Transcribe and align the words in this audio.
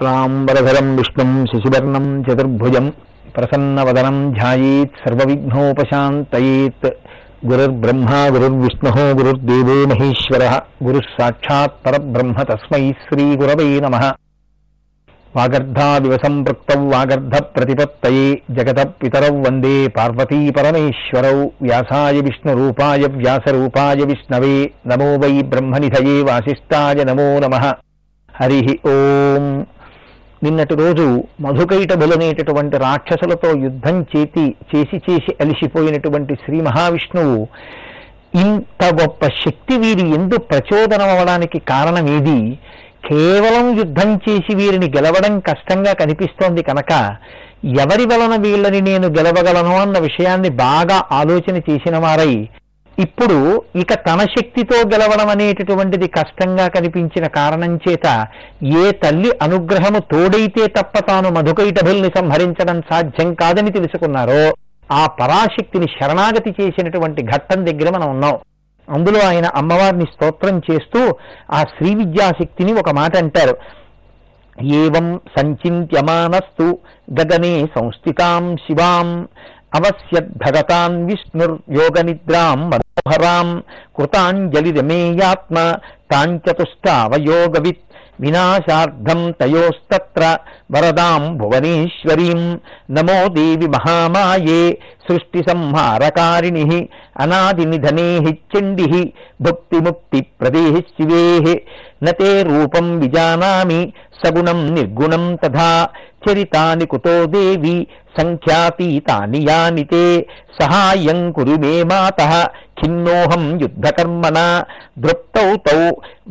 శుక్లాంబరధరం 0.00 0.86
విష్ణుం 0.96 1.30
శశివర్ణం 1.48 2.04
చతుర్భుజం 2.26 2.84
ప్రసన్నవదనం 3.34 4.14
ధ్యాయేత్ 4.36 4.94
సర్వవిఘ్నోపశాంతయేత్ 5.02 6.86
గురుర్బ్రహ్మ 7.44 8.12
గురుర్విష్ణు 8.34 8.90
గురుర్దేవో 9.18 9.74
మహేశ్వర 9.90 10.44
గురుः 10.86 11.08
సాక్షాత్ 11.10 11.76
పరబ్రహ్మ 11.84 12.44
తస్మై 12.50 12.80
శ్రీగురవై 13.02 13.68
నమ 13.84 13.98
వాగర్ధాదివ 15.34 16.16
సంపృక్త 16.24 16.78
వాగర్ధ 16.92 17.36
ప్రతిపత్తయే 17.52 18.26
జగత 18.56 18.80
పితరౌ 19.02 19.34
వందే 19.44 19.76
పార్వతీ 19.98 20.40
పరమేశ్వరౌ 20.56 21.36
వ్యాసాయ 21.62 22.22
విష్ణురూపాయ 22.28 23.12
వ్యాసరూపాయ 23.18 24.00
విష్ణవే 24.10 24.56
నమో 24.92 25.10
వై 25.24 25.34
బ్రహ్మనిధయే 25.52 26.16
వాసిష్టాయ 26.30 27.04
నమో 27.10 27.28
నమ 27.44 27.54
హరి 28.30 28.60
ఓం 28.90 29.46
నిన్నటి 30.42 30.74
రోజు 30.74 31.06
మధుకైటబులనేటటువంటి 31.42 32.76
రాక్షసులతో 32.78 33.48
యుద్ధం 33.64 33.96
చేతి 34.12 34.44
చేసి 34.70 34.98
చేసి 35.06 35.32
అలిసిపోయినటువంటి 35.40 36.34
శ్రీ 36.44 36.58
మహావిష్ణువు 36.60 37.36
ఇంత 38.40 38.82
గొప్ప 39.00 39.22
శక్తి 39.40 39.76
వీరి 39.78 40.04
ఎందు 40.14 40.36
ప్రచోదనం 40.50 41.10
అవడానికి 41.14 41.58
కారణం 41.70 42.06
ఏది 42.08 42.38
కేవలం 43.08 43.66
యుద్ధం 43.78 44.10
చేసి 44.26 44.54
వీరిని 44.54 44.88
గెలవడం 44.96 45.34
కష్టంగా 45.40 45.92
కనిపిస్తోంది 45.92 46.62
కనుక 46.62 46.92
ఎవరి 47.78 48.04
వలన 48.04 48.34
వీళ్ళని 48.42 48.80
నేను 48.80 49.06
గెలవగలను 49.16 49.74
అన్న 49.76 49.96
విషయాన్ని 49.98 50.50
బాగా 50.60 50.98
ఆలోచన 51.12 51.56
చేసిన 51.68 51.96
వారై 51.98 52.32
ఇప్పుడు 53.02 53.36
ఇక 53.76 53.92
తన 54.06 54.20
శక్తితో 54.34 54.76
గెలవడం 54.92 55.28
అనేటటువంటిది 55.28 56.06
కష్టంగా 56.08 56.66
కనిపించిన 56.68 57.26
కారణం 57.26 57.72
చేత 57.76 58.06
ఏ 58.80 58.92
తల్లి 59.02 59.30
అనుగ్రహము 59.42 60.00
తోడైతే 60.12 60.66
తప్ప 60.78 60.98
తాను 61.00 61.28
మధుకైటభుల్ని 61.30 62.10
సంహరించడం 62.16 62.82
సాధ్యం 62.90 63.34
కాదని 63.34 63.70
తెలుసుకున్నారో 63.70 64.42
ఆ 64.90 65.06
పరాశక్తిని 65.20 65.86
శరణాగతి 65.86 66.50
చేసినటువంటి 66.60 67.22
ఘట్టం 67.22 67.66
దగ్గర 67.66 67.90
మనం 67.90 68.08
ఉన్నాం. 68.10 68.36
అందులో 68.88 69.20
ఆయన 69.26 69.46
అమ్మవారిని 69.54 70.04
స్తోత్రం 70.04 70.56
చేస్తూ 70.70 71.00
ఆ 71.52 71.60
శ్రీ 71.74 71.94
విద్యాశక్తిని 71.94 72.72
ఒక 72.72 72.90
మాట 72.90 73.16
అంటారు. 73.16 73.54
ఏవం 74.78 75.06
సంచింత్యమానస్తు 75.36 76.66
గగనే 77.18 77.54
సంస్థితాం 77.76 78.56
శివాం 78.56 79.08
అవశ్యద్భగతాన్ 79.72 80.96
విష్ణుర్యోగనిద్రాం 81.08 82.60
మనోహరాం 82.70 83.48
కృతాంజలిరమేయాత్మ 83.96 85.56
తాంచతుష్టావయోగవిత్ 86.12 87.84
వినాశార్థం 88.18 89.20
తయోస్తత్ర 89.40 90.22
వరదాం 90.74 91.22
భువనేశ్వరీం 91.38 92.40
నమో 92.90 93.20
దేవి 93.28 93.68
మహామాయే 93.68 94.62
సృష్టి 95.06 95.40
సంహారకారిణి 95.42 96.64
అనాది 97.20 97.64
నిధనే 97.64 98.08
చండి 98.52 98.86
భుక్తిముక్తి 99.44 100.20
ప్రదే 100.40 100.66
శివే 100.90 101.24
నతే 102.02 102.30
రూపం 102.42 102.86
విజానామి 103.00 103.80
సగుణం 104.20 104.60
నిర్గుణం 104.74 105.24
తథా 105.42 105.72
చరితాని 106.22 106.86
కుతో 106.86 107.14
దేవి 107.32 107.76
సంఖ్యాతీతాని 108.18 109.40
యాని 109.48 109.84
తే 109.84 110.04
సహాయం 110.58 111.20
కురు 111.32 111.56
మే 111.62 111.74
మాత 111.82 112.20
ఖిన్నోహం 112.80 113.44
యుద్ధకర్మణ 113.62 114.38
దృప్తౌ 114.98 115.48
తౌ 115.66 115.80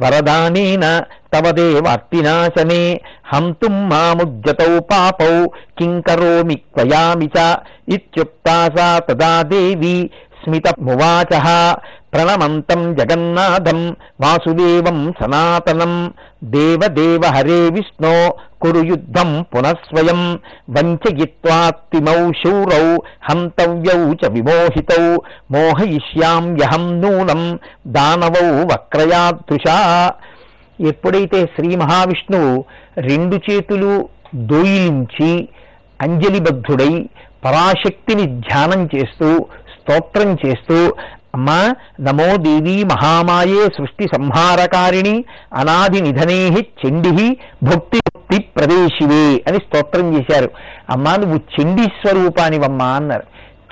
వరదానేన 0.01 0.85
తవ 1.33 1.45
దేవార్తినాశనే 1.51 2.83
హంతుం 3.33 3.75
మాముజ్జతౌ 3.89 4.71
పాపౌ 4.91 5.33
కిం 5.79 5.93
కరోమి 6.07 6.57
త్వయామి 6.75 7.29
చ 7.35 7.45
ఇత్యుక్తా 7.95 8.57
సా 8.75 8.89
తదా 9.07 9.33
దేవి 9.51 9.97
స్మితమువాచ 10.41 11.33
ప్రణమంతం 12.13 12.95
జగన్నాథం 12.95 13.95
వాసుదేవం 14.21 15.13
సనాతనం. 15.21 16.13
దేవదేవ 16.43 17.21
హరే 17.25 17.69
విష్ణో 17.69 18.33
కురు 18.61 18.81
యుద్ధం 18.85 19.45
పునఃస్వయం. 19.55 20.39
వంచయిత్వాత్తిమౌ 20.69 22.31
శూరౌ 22.31 22.97
హంతవ్యౌ 23.29 24.13
చ 24.13 24.27
విమోహితౌ. 24.27 25.17
మోహయిష్యామ్యహం 25.51 27.01
నూనం 27.01 27.59
దానవౌ 27.87 28.63
వక్రయాదృశా. 28.63 30.11
ఎప్పుడైతే 30.79 31.45
శ్రీ 31.45 31.75
మహావిష్ణువు 31.75 32.65
రెండు 32.97 33.35
చేతులు 33.35 34.09
దోయిలించి 34.35 35.49
అంజలిబద్ధుడై 36.01 37.09
పరాశక్తిని 37.45 38.25
ధ్యానం 38.25 38.89
చేస్తూ 38.95 39.45
స్తోత్రం 39.73 40.37
చేస్తూ 40.45 40.93
అమ్మా 41.35 41.75
నమో 42.01 42.37
దేవీ 42.37 42.83
మహామాయే 42.83 43.67
సృష్టి 43.77 44.07
సంహారకారిణి 44.07 45.25
అనాది 45.53 46.01
నిధనే 46.01 46.47
చండి 46.51 47.37
భక్తి 47.63 47.99
ముక్తి 48.05 48.39
ప్రదేశివే 48.39 49.43
అని 49.47 49.57
స్తోత్రం 49.57 50.17
చేశారు. 50.17 50.49
అమ్మా 50.89 51.15
నువ్వు 51.15 51.37
చండీ 51.37 51.83
స్వరూపానివమ్మా 51.83 52.85
అన్నారు. 52.85 53.23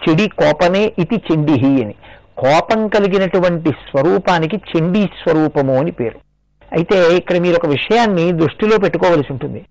చెడి 0.09 0.28
కోపనే 0.28 0.91
ఇది 1.00 1.16
చండిహి 1.16 1.84
అని. 1.84 1.96
కోపం 2.38 2.88
కలిగినటువంటి 2.88 3.69
స్వరూపానికి 3.69 4.57
చండీ 4.57 5.03
స్వరూపము 5.03 5.79
అని 5.79 5.91
పేరు. 5.91 6.19
అయితే 6.73 7.16
ఇక్కడ 7.16 7.38
మీరు 7.38 7.56
ఒక 7.56 7.66
విషయాన్ని 7.66 8.31
దృష్టిలో 8.31 8.78
పెట్టుకోవలసి 8.78 9.28
ఉంటుంది. 9.31 9.66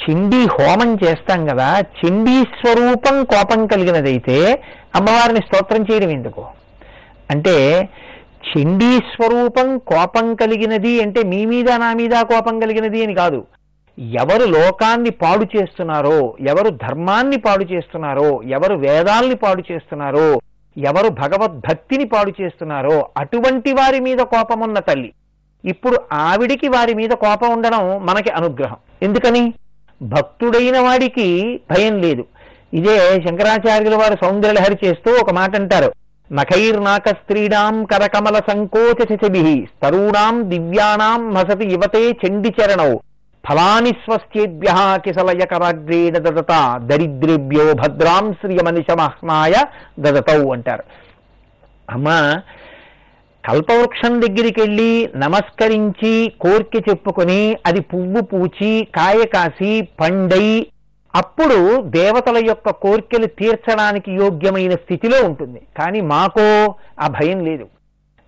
చిండి 0.00 0.46
హోమం 0.46 0.98
చేస్తాం 1.04 1.46
కదా 1.46 1.80
చిండి 1.80 2.42
స్వరూపం 2.42 3.24
కోపం 3.24 3.66
కలిగినదైతే 3.66 4.62
అమ్మవారిని 4.96 5.40
స్తోత్రం 5.40 5.86
చేయడం 5.92 6.10
ఎందుకు? 6.10 6.44
అంటే 7.30 7.88
చండీ 8.50 8.98
స్వరూపం 8.98 9.78
కోపం 9.78 10.34
కలిగినది 10.34 11.02
అంటే 11.02 11.22
మీ 11.22 11.46
మీద 11.46 11.70
నా 11.70 11.94
మీద 11.94 12.10
కోపం 12.10 12.60
కలిగినది 12.60 13.04
అని 13.04 13.14
కాదు. 13.14 13.46
ఎవరు 13.98 14.44
లోకాన్ని 14.44 15.10
పాడు 15.10 15.46
చేస్తున్నారో 15.56 16.36
ఎవరు 16.40 16.70
ధర్మాన్ని 16.70 17.36
పాడు 17.36 17.64
చేస్తున్నారో 17.64 18.42
ఎవరు 18.42 18.74
వేదాల్ని 18.74 19.34
పాడు 19.34 19.62
చేస్తున్నారో 19.72 20.40
ఎవరు 20.78 21.08
భగవద్భక్తిని 21.08 22.04
పాడు 22.04 22.32
చేస్తున్నారో 22.40 23.08
అటువంటి 23.16 23.72
వారి 23.72 24.00
మీద 24.00 24.18
కోపం 24.18 24.60
ఉన్న 24.60 24.78
తల్లి. 24.78 25.12
ఇప్పుడు 25.64 25.98
ఆవిడికి 26.12 26.68
వారి 26.68 26.94
మీద 26.94 27.10
కోపం 27.10 27.52
ఉండడం 27.52 28.06
మనకి 28.06 28.30
అనుగ్రహం. 28.30 28.76
ఎందుకని? 29.02 29.54
భక్తుడైన 30.02 30.80
వాడికి 30.80 31.60
భయం 31.70 31.98
లేదు. 32.00 32.24
ఇదే 32.74 33.22
శంకరాచార్యుల 33.28 33.96
వారు 33.96 34.16
సౌందర్యలహరి 34.24 34.78
చేస్తూ 34.84 35.12
ఒక 35.12 35.30
మాట 35.30 35.56
అంటారు 35.56 35.92
నఖైర్నాక 36.30 37.08
స్త్రీడాం 37.08 37.84
కరకమల 37.84 38.40
సంకోచ 38.48 38.98
శశిభి 39.10 39.66
స్తరూణాం 39.70 40.48
దివ్యానాం 40.48 41.22
హసతి 41.36 41.66
యువతే 41.72 42.02
చండిచరణౌ 42.22 42.90
ఫలాని 43.44 43.92
స్వస్యేభ్య 44.04 44.70
కిసలయకరాగ్రేణ 45.04 46.16
దదత 46.18 46.52
దరిద్రేభ్యో 46.82 47.72
భద్రాం 47.72 48.32
శ్రియమనిశమహ్నాయ 48.32 49.54
దదతౌ 50.00 50.40
అంటారు. 50.52 50.84
అమ్మ 51.90 52.08
కల్పవృక్షం 53.44 54.20
దగ్గరికి 54.20 54.60
వెళ్ళి 54.60 55.10
నమస్కరించి 55.16 56.32
కోర్కె 56.40 56.80
చెప్పుకొని 56.88 57.56
అది 57.66 57.80
పువ్వు 57.80 58.20
పూచి 58.20 58.88
కాయ 58.96 59.24
కాసి 59.24 59.88
పండై 60.00 60.46
అప్పుడు 61.14 61.82
దేవతల 61.82 62.44
యొక్క 62.46 62.70
కోరికలు 62.70 63.26
తీర్చడానికి 63.26 64.12
యోగ్యమైన 64.12 64.72
స్థితిలో 64.72 65.24
ఉంటుంది. 65.24 65.62
కానీ 65.78 66.00
మాకో 66.00 66.74
ఆ 67.00 67.06
భయం 67.06 67.44
లేదు. 67.44 67.66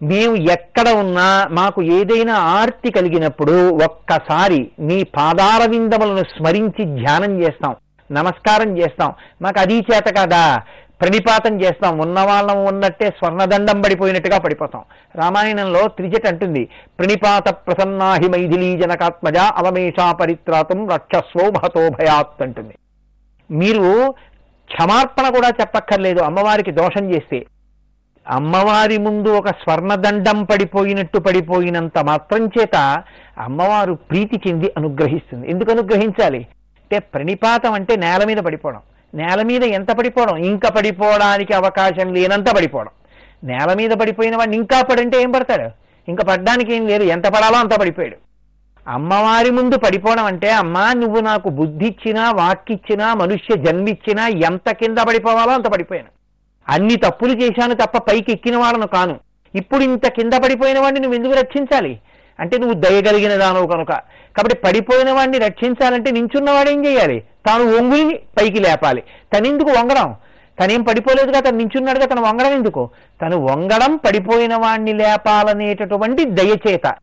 మేము 0.02 0.36
ఎక్కడ 0.36 0.88
ఉన్నా 0.88 1.48
మాకు 1.50 1.82
ఏదైనా 1.82 2.34
ఆర్తి 2.34 2.90
కలిగినప్పుడు 2.90 3.70
ఒక్కసారి 3.84 4.70
నీ 4.78 5.02
పాదార 5.02 5.70
విందములను 5.70 6.22
స్మరించి 6.22 6.84
ధ్యానం 6.84 7.42
చేస్తాం. 7.42 7.76
నమస్కారం 8.12 8.78
చేస్తాం. 8.78 9.12
మాకు 9.42 9.60
అది 9.60 9.78
చేత 9.78 10.04
కదా? 10.18 10.62
ప్రణిపాతం 11.02 11.60
చేస్తాం. 11.60 11.98
ఉన్న 11.98 12.20
వాళ్ళం 12.20 12.64
ఉన్నట్టే 12.64 13.08
స్వర్ణదండం 13.08 13.80
పడిపోయినట్టుగా 13.80 14.38
పడిపోతాం. 14.38 14.82
రామాయణంలో 15.16 15.88
త్రిజట్ 15.88 16.26
అంటుంది 16.26 16.68
ప్రణిపాత 16.98 17.48
ప్రసన్నాహి 17.48 18.28
మైథిలీ 18.28 18.76
జనకాత్మజ 18.76 19.36
అవమేషా 19.38 20.12
పరిత్రాతం 20.12 20.88
రక్షస్వో 20.88 21.50
మహతో 21.50 21.88
భయాత్ 21.88 22.42
అంటుంది. 22.42 22.74
మీరు 23.50 24.14
క్షమార్పణ 24.74 25.28
కూడా 25.28 25.48
చెప్పక్కర్లేదు. 25.48 26.20
అమ్మవారికి 26.20 26.70
దోషం 26.70 27.10
చేస్తే 27.10 27.46
అమ్మవారి 28.28 28.98
ముందు 28.98 29.28
ఒక 29.28 29.48
స్వర్ణదండం 29.48 30.44
పడిపోయినట్టు 30.44 31.18
పడిపోయినంత 31.18 31.98
మాత్రం 31.98 32.46
చేత 32.46 33.02
అమ్మవారు 33.38 33.92
ప్రీతి 33.92 34.40
చెంది 34.48 34.72
అనుగ్రహిస్తుంది. 34.76 35.50
ఎందుకు 35.50 35.70
అనుగ్రహించాలి? 35.70 36.38
అంటే 36.38 36.98
ప్రణిపాతం 36.98 37.72
అంటే 37.72 37.96
నేల 37.96 38.24
మీద 38.24 38.36
పడిపోవడం. 38.36 38.80
నేల 39.14 39.42
మీద 39.42 39.64
ఎంత 39.64 39.92
పడిపోవడం? 39.92 40.36
ఇంకా 40.36 40.68
పడిపోవడానికి 40.68 41.52
అవకాశం 41.52 42.14
లేనంత 42.14 42.50
పడిపోవడం. 42.56 42.90
నేల 43.44 43.72
మీద 43.74 43.90
పడిపోయిన 43.90 44.36
వాడిని 44.36 44.56
ఇంకా 44.56 44.82
పడంటే 44.82 45.22
ఏం 45.22 45.30
పడతాడు? 45.30 45.70
ఇంకా 46.10 46.24
పడ్డానికి 46.24 46.74
ఏం 46.74 46.86
లేదు. 46.86 47.02
ఎంత 47.02 47.26
పడాలో 47.26 47.58
అంత 47.58 47.74
పడిపోయాడు. 47.74 48.16
అమ్మవారి 48.88 49.50
ముందు 49.50 49.76
పడిపోవడం 49.76 50.24
అంటే 50.24 50.50
అమ్మా 50.50 50.92
నువ్వు 50.92 51.20
నాకు 51.20 51.48
బుద్ధి 51.48 51.86
ఇచ్చినా 51.86 52.32
వాక్కిచ్చినా 52.32 53.14
మనుష్య 53.14 53.56
జన్మిచ్చినా 53.62 54.28
ఎంత 54.28 54.70
కింద 54.70 54.98
పడిపోవాలో 54.98 55.52
అంత 55.52 55.66
పడిపోయాను. 55.66 56.08
అన్ని 56.68 56.96
తప్పులు 56.96 57.32
చేశాను 57.32 57.74
తప్ప 57.74 57.98
పైకి 57.98 58.32
ఎక్కిన 58.32 58.56
వాళ్ళను 58.56 58.86
కాను. 58.86 59.20
ఇప్పుడు 59.54 59.82
ఇంత 59.82 60.08
కింద 60.08 60.32
పడిపోయిన 60.32 60.78
వాడిని 60.78 61.00
నువ్వు 61.00 61.16
ఎందుకు 61.16 61.32
రక్షించాలి? 61.32 62.00
అంటే 62.40 62.58
నువ్వు 62.58 62.74
దయగలిగిన 62.80 63.36
దానవు 63.36 63.66
కనుక. 63.66 63.88
కాబట్టి 64.36 64.56
పడిపోయిన 64.56 65.12
వాడిని 65.12 65.38
రక్షించాలంటే 65.38 66.10
నించున్నవాడు 66.10 66.68
ఏం 66.68 66.86
చేయాలి? 66.86 67.22
తాను 67.46 67.64
ఒంగుని 67.76 68.14
పైకి 68.14 68.60
లేపాలి. 68.60 69.02
తనెందుకు 69.36 69.70
వంగడం? 69.70 70.16
తనేం 70.64 70.82
పడిపోలేదుగా 70.82 71.40
తను 71.40 71.56
నించున్నాడుగా 71.56 72.06
తను 72.06 72.22
వంగడం 72.22 72.52
ఎందుకు? 72.52 72.90
తను 73.22 73.36
వంగడం 73.36 73.96
పడిపోయిన 73.96 74.56
వాడిని 74.56 74.92
లేపాలనేటటువంటి 74.92 76.24
దయచేత. 76.24 76.94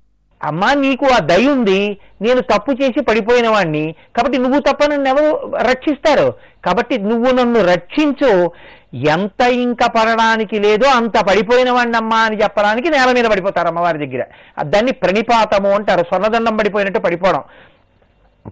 అమ్మా 0.44 0.74
నీకు 0.74 1.06
ఆ 1.06 1.20
దయ 1.20 1.48
ఉంది 1.48 1.98
నేను 2.22 2.42
తప్పు 2.42 2.72
చేసి 2.72 3.02
పడిపోయిన 3.02 3.50
వాణ్ణి 3.50 3.96
కాబట్టి 4.18 4.38
నువ్వు 4.38 4.60
తప్ప 4.60 4.86
నన్ను 4.86 5.10
ఎవరు 5.10 5.52
రక్షిస్తారు? 5.56 6.34
కాబట్టి 6.66 6.98
నువ్వు 6.98 7.32
నన్ను 7.32 7.66
రక్షించు 7.66 8.52
ఎంత 8.94 9.42
ఇంకా 9.42 9.88
పడడానికి 9.88 10.60
లేదో 10.60 10.88
అంత 10.88 11.20
పడిపోయిన 11.20 11.72
వాడిని 11.72 11.98
అమ్మా 11.98 12.18
అని 12.18 12.44
చెప్పడానికి 12.44 12.90
నేల 12.90 13.12
మీద 13.12 13.26
పడిపోతారు 13.26 13.68
అమ్మవారి 13.68 14.08
దగ్గర. 14.08 14.24
దాన్ని 14.62 14.92
ప్రణిపాతము 14.92 15.70
అంటారు. 15.70 16.02
స్వర్ణదండం 16.02 16.58
పడిపోయినట్టు 16.58 17.00
పడిపోవడం. 17.00 17.44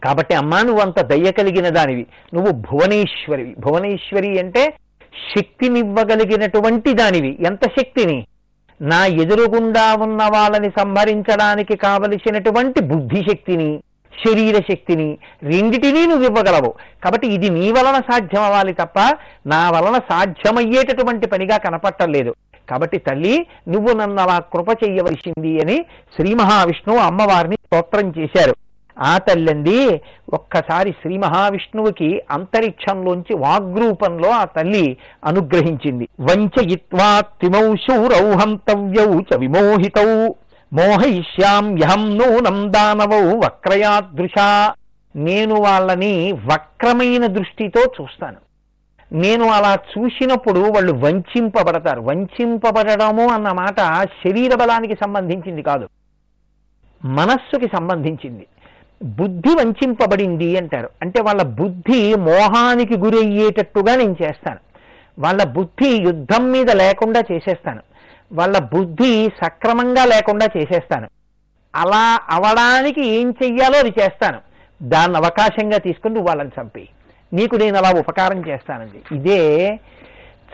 కాబట్టి 0.04 0.34
అమ్మా 0.34 0.62
నువ్వు 0.62 0.82
అంత 0.82 1.02
దయ్య 1.02 1.32
కలిగిన 1.32 1.70
దానివి. 1.70 2.06
నువ్వు 2.34 2.52
భువనేశ్వరివి. 2.52 3.56
భువనేశ్వరి 3.60 4.40
అంటే 4.40 4.74
శక్తినివ్వగలిగినటువంటి 5.38 6.94
దానివి. 6.94 7.38
ఎంత 7.46 7.66
శక్తిని? 7.66 8.28
నా 8.82 9.06
ఎదురుగుండా 9.06 9.96
ఉన్న 9.96 10.24
వాళ్ళని 10.24 10.70
సంహరించడానికి 10.70 11.78
కావలసినటువంటి 11.78 12.82
బుద్ధి 12.82 13.26
శక్తిని 13.30 13.84
శరీర 14.26 14.56
శక్తిని 14.72 15.18
రెండిటినీ 15.44 16.06
నువ్వు 16.06 16.26
ఇవ్వగలవు. 16.26 16.74
కాబట్టి 17.04 17.28
ఇది 17.28 17.50
నీ 17.50 17.72
వలన 17.72 18.02
సాధ్యం 18.12 18.44
అవ్వాలి 18.44 18.74
తప్ప 18.74 19.00
నా 19.46 19.72
వలన 19.72 20.00
సాధ్యమయ్యేటటువంటి 20.12 21.28
పనిగా 21.28 21.58
కనపట్టలేదు 21.58 22.36
కాబట్టి 22.70 22.98
తల్లి 22.98 23.48
నువ్వు 23.68 23.94
నన్ను 23.94 24.22
అలా 24.22 24.40
కృప 24.40 24.70
చెయ్యవలసింది 24.84 25.60
అని 25.62 25.86
శ్రీ 26.16 26.34
మహావిష్ణువు 26.34 27.00
అమ్మవారిని 27.00 27.56
స్తోత్రం 27.56 28.14
చేశారు. 28.18 28.56
ఆ 29.00 29.18
తల్లంది 29.18 30.02
ఒక్కసారి 30.34 30.92
శ్రీ 30.92 31.18
మహావిష్ణువుకి 31.18 32.22
అంతరిక్షంలోంచి 32.32 33.36
వాగ్రూపంలో 33.36 34.30
ఆ 34.30 34.44
తల్లి 34.44 34.98
అనుగ్రహించింది. 35.26 36.08
వంచయిత్వా 36.20 37.20
తిమౌ 37.20 37.76
శూరౌ 37.76 38.32
హంతవ్యౌ 38.32 39.20
చ 39.20 39.36
విమోహితౌ. 39.38 40.30
మోహయిష్యాం 40.74 41.76
నూనం 42.18 42.74
దానవౌ 42.74 43.40
వక్రయాదృశా 43.46 44.74
నేను 45.16 45.56
వాళ్ళని 45.56 46.32
వక్రమైన 46.32 47.26
దృష్టితో 47.26 47.94
చూస్తాను. 48.02 48.38
నేను 49.12 49.46
అలా 49.50 49.78
చూసినప్పుడు 49.98 50.60
వాళ్ళు 50.60 50.94
వంచింపబడతారు. 50.94 52.02
వంచింపబడము 52.02 53.28
అన్న 53.30 53.52
మాట 53.52 53.80
శరీర 54.04 54.56
బలానికి 54.56 54.96
సంబంధించింది 54.96 55.62
కాదు. 55.62 55.90
మనస్సుకి 57.06 57.68
సంబంధించింది. 57.76 58.48
బుద్ధి 59.04 59.56
వంచింపబడింది 59.56 60.58
అంటారు. 60.58 60.90
అంటే 61.02 61.22
వాళ్ళ 61.22 61.44
బుద్ధి 61.44 62.16
మోహానికి 62.16 62.98
గురయ్యేటట్టుగా 62.98 63.96
నేను 63.96 64.16
చేస్తాను. 64.22 64.60
వాళ్ళ 65.20 65.44
బుద్ధి 65.44 65.90
యుద్ధం 65.90 66.52
మీద 66.52 66.72
లేకుండా 66.72 67.24
చేసేస్తాను. 67.32 67.82
వాళ్ళ 68.34 68.60
బుద్ధి 68.60 69.32
సక్రమంగా 69.44 70.06
లేకుండా 70.06 70.48
చేసేస్తాను. 70.58 71.10
అలా 71.76 72.20
అవడానికి 72.30 73.08
ఏం 73.08 73.34
చెయ్యాలో 73.44 73.80
అది 73.80 73.94
చేస్తాను. 74.00 74.40
దాన్ని 74.84 75.18
అవకాశంగా 75.18 75.78
తీసుకుని 75.78 76.20
వాళ్ళని 76.20 76.52
చంపి. 76.62 76.90
నీకు 77.34 77.56
నేను 77.56 77.78
అలా 77.78 78.00
ఉపకారం 78.00 78.48
చేస్తానండి 78.48 79.16
ఇదే 79.16 79.80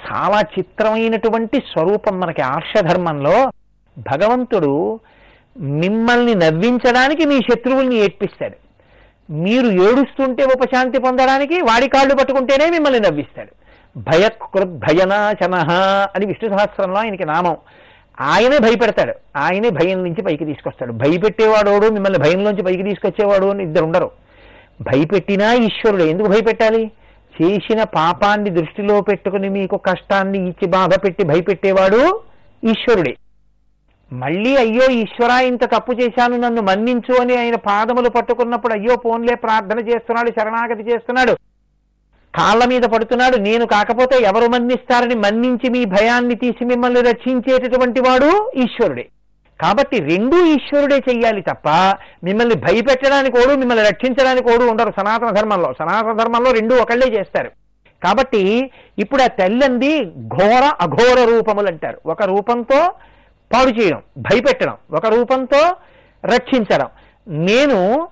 చాలా 0.05 0.39
చిత్రమైనటువంటి 0.39 1.57
స్వరూపం 1.57 2.19
మనకి 2.19 2.41
ఆర్షధర్మంలో. 2.41 3.51
భగవంతుడు 3.97 4.99
మిమ్మల్ని 5.59 6.35
నవ్వించడానికి 6.35 7.25
మీ 7.25 7.39
శత్రువుల్ని 7.39 7.95
ఏడ్పిస్తాడు. 7.95 8.57
మీరు 9.31 9.65
ఏడుస్తుంటే 9.65 10.43
ఉపశాంతి 10.43 10.99
పొందడానికి 10.99 11.61
వాడి 11.61 11.89
కాళ్ళు 11.89 12.15
పట్టుకుంటేనే 12.15 12.69
మిమ్మల్ని 12.69 12.99
నవ్విస్తాడు. 12.99 13.62
భయకృద్భయనాశన 13.97 15.55
అని 16.15 16.25
విష్ణు 16.25 16.57
సహస్రంలో 16.57 16.99
ఆయనకి 16.99 17.25
నామం. 17.25 17.57
ఆయనే 18.21 18.57
భయపెడతాడు. 18.57 19.13
ఆయనే 19.37 19.69
భయం 19.69 20.03
నుంచి 20.03 20.21
పైకి 20.21 20.45
తీసుకొస్తాడు. 20.45 20.91
భయపెట్టేవాడోడు 20.91 21.89
మిమ్మల్ని 21.89 22.19
భయంలోంచి 22.19 22.63
పైకి 22.63 22.83
తీసుకొచ్చేవాడు 22.83 23.45
అని 23.45 23.63
ఇద్దరు 23.63 23.85
ఉండరు 23.85 24.11
భయపెట్టినా 24.81 25.53
ఈశ్వరుడు. 25.53 26.03
ఎందుకు 26.03 26.27
భయపెట్టాలి? 26.27 26.91
చేసిన 27.41 27.83
పాపాన్ని 27.83 28.49
దృష్టిలో 28.49 29.01
పెట్టుకుని 29.01 29.49
మీకు 29.49 29.77
కష్టాన్ని 29.77 30.37
ఇచ్చి 30.37 30.67
బాధ 30.67 30.93
పెట్టి 30.95 31.23
భయపెట్టేవాడు 31.23 32.21
ఈశ్వరుడే. 32.63 33.15
మళ్ళీ 34.13 34.55
అయ్యో 34.55 34.91
ఈశ్వరా 34.91 35.39
ఇంత 35.39 35.63
తప్పు 35.63 35.91
చేశాను 35.93 36.37
నన్ను 36.37 36.61
మన్నించు 36.61 37.21
అని 37.21 37.37
ఆయన 37.37 37.55
పాదములు 37.55 38.09
పట్టుకున్నప్పుడు 38.09 38.73
అయ్యో 38.73 38.95
పోన్లే 38.95 39.35
ప్రార్థన 39.35 39.79
చేస్తున్నాడు 39.79 40.29
శరణాగతి 40.29 40.91
చేస్తున్నాడు. 40.91 41.37
కాళ్ళ 42.35 42.65
మీద 42.65 42.81
పడుతున్నాడు. 42.81 43.37
నేను 43.37 43.65
కాకపోతే 43.65 44.15
ఎవరు 44.23 44.47
మన్నిస్తారని 44.47 45.15
మన్నించి 45.15 45.69
మీ 45.69 45.85
భయాన్ని 45.85 46.35
తీసి 46.35 46.65
మిమ్మల్ని 46.65 47.01
రక్షించేటటువంటి 47.01 47.99
వాడు 47.99 48.51
ఈశ్వరుడే. 48.55 49.05
కాబట్టి 49.61 49.97
రెండూ 49.97 50.45
ఈశ్వరుడే 50.45 50.97
చెయ్యాలి 51.09 51.41
తప్ప 51.41 51.69
మిమ్మల్ని 52.23 52.55
భయపెట్టడానికి 52.55 53.37
ఓడు 53.37 53.55
మిమ్మల్ని 53.55 53.89
రక్షించడానికి 53.89 54.53
ఓడు 54.53 54.63
ఉండరు 54.63 54.93
సనాతన 54.99 55.29
ధర్మంలో. 55.29 55.73
సనాతన 55.79 56.11
ధర్మంలో 56.11 56.51
రెండూ 56.51 56.75
ఒకళ్ళే 56.75 57.07
చేస్తారు. 57.19 57.51
కాబట్టి 58.03 58.71
ఇప్పుడు 58.99 59.21
ఆ 59.21 59.27
తెల్లంది 59.27 59.91
ఘోర 60.05 60.71
అఘోర 60.81 61.29
రూపములు 61.29 61.67
అంటారు 61.67 61.97
ఒక 62.05 62.23
రూపంతో 62.23 62.91
పాడు 63.53 63.81
చేయడం 63.81 64.01
భయపెట్టడం 64.17 64.75
ఒక 64.91 65.05
రూపంతో 65.05 65.61
రక్షించడం. 66.25 66.87
నేను 67.27 68.07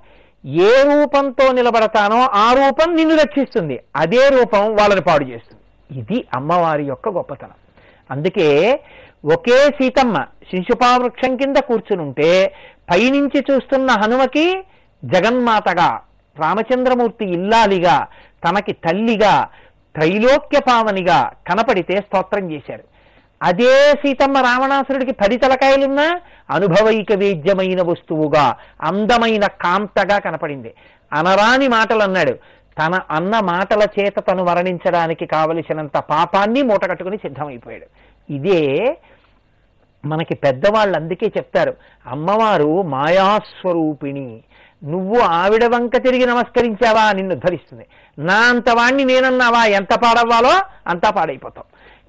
ఏ 0.45 0.83
రూపంతో 0.83 1.51
నిలబడతానో 1.51 2.19
ఆ 2.33 2.53
రూపం 2.53 2.95
నిన్ను 2.95 3.15
రక్షిస్తుంది. 3.15 3.79
అదే 3.95 4.29
రూపం 4.29 4.75
వాళ్ళని 4.75 5.01
పాడు 5.01 5.25
చేస్తుంది. 5.25 5.61
ఇది 5.99 6.27
అమ్మవారి 6.35 6.85
యొక్క 6.85 7.09
గొప్పతనం. 7.09 7.57
అందుకే 8.11 8.79
ఒకే 9.33 9.57
సీతమ్మ 9.57 10.17
శిశుపావృక్షం 10.51 11.35
కింద 11.35 11.57
కూర్చునుంటే 11.57 12.56
పైనుంచి 12.92 13.45
చూస్తున్న 13.51 13.92
హనుమకి 13.92 14.63
జగన్మాతగా 15.06 16.01
రామచంద్రమూర్తి 16.39 17.25
ఇల్లాలిగా 17.25 18.07
తనకి 18.47 18.73
తల్లిగా 18.73 19.49
త్రైలోక్య 19.95 20.59
పావనిగా 20.59 21.31
కనపడితే 21.47 21.95
స్తోత్రం 21.95 22.51
చేశారు. 22.51 22.91
అదే 23.42 23.92
సీతమ్మ 23.92 24.38
రావణాసురుడికి 24.38 25.12
పది 25.12 25.38
తలకాయలున్నా 25.38 26.21
అనుభవైక 26.50 27.14
వేద్యమైన 27.14 27.81
వస్తువుగా 27.81 28.56
అందమైన 28.81 29.45
కాంతగా 29.45 30.19
కనపడింది. 30.19 30.74
అనరాని 31.14 31.68
మాటలు 31.68 32.04
అన్నాడు 32.04 32.31
తన 32.80 33.00
అన్న 33.12 33.40
మాటల 33.40 33.88
చేత 34.00 34.14
తను 34.19 34.44
మరణించడానికి 34.44 35.26
కావలసినంత 35.26 35.98
పాపాన్ని 35.98 36.62
మూటగట్టుకుని 36.62 37.18
సిద్ధమైపోయాడు. 37.18 37.86
ఇదే 38.33 38.98
మనకి 40.06 40.36
పెద్దవాళ్ళు 40.36 40.95
అందుకే 40.95 41.31
చెప్తారు. 41.38 41.74
అమ్మవారు 42.07 42.81
మాయాస్వరూపిణి. 42.81 44.44
నువ్వు 44.83 45.19
ఆవిడ 45.19 45.66
వంక 45.66 45.98
తిరిగి 45.98 46.26
నమస్కరించావా? 46.26 47.12
నిన్ను 47.12 47.36
ధరిస్తుంది 47.36 47.86
నా 48.19 48.36
అంత 48.36 48.69
వాణ్ణి 48.69 49.04
నేనన్నావా? 49.06 49.66
ఎంత 49.66 49.94
పాడవ్వాలో 49.94 50.62
అంతా 50.88 51.10
పాడైపోతాం. 51.10 51.64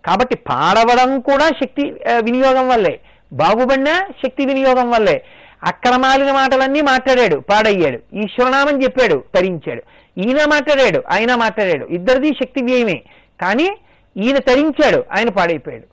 కాబట్టి 0.06 0.37
పాడవడం 0.37 1.21
కూడా 1.21 1.49
శక్తి 1.49 1.94
వినియోగం 2.21 2.68
వల్లే. 2.68 3.00
బాగుపడినా 3.32 4.09
శక్తి 4.26 4.47
వినియోగం 4.47 4.90
వల్లే. 4.90 5.25
అక్రమాలిన 5.64 6.32
మాటలన్నీ 6.32 6.80
మాట్లాడాడు 6.80 7.37
పాడయ్యాడు. 7.37 7.99
ఈశ్వరనామం 8.16 8.82
చెప్పాడు 8.82 9.25
తరించాడు. 9.35 9.82
ఈయన 10.18 10.37
మాట్లాడాడు 10.37 11.02
ఆయన 11.11 11.35
మాట్లాడాడు. 11.35 11.87
ఇద్దరిది 11.87 12.32
శక్తి 12.32 12.62
వ్యయమే. 12.62 13.02
కానీ 13.40 13.76
ఈయన 14.16 14.38
తరించాడు 14.38 15.04
ఆయన 15.12 15.28
పాడైపోయాడు. 15.28 15.92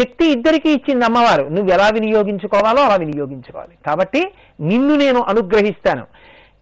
శక్తి 0.00 0.26
ఇద్దరికి 0.26 0.70
ఇచ్చింది 0.70 1.04
అమ్మవారు. 1.04 1.42
నువ్వు 1.42 1.72
ఎలా 1.72 1.88
వినియోగించుకోవాలో 1.88 2.82
అలా 2.82 2.96
వినియోగించుకోవాలి. 2.96 3.78
కాబట్టి 3.86 4.32
నిన్ను 4.60 4.94
నేను 4.94 5.22
అనుగ్రహిస్తాను. 5.22 6.06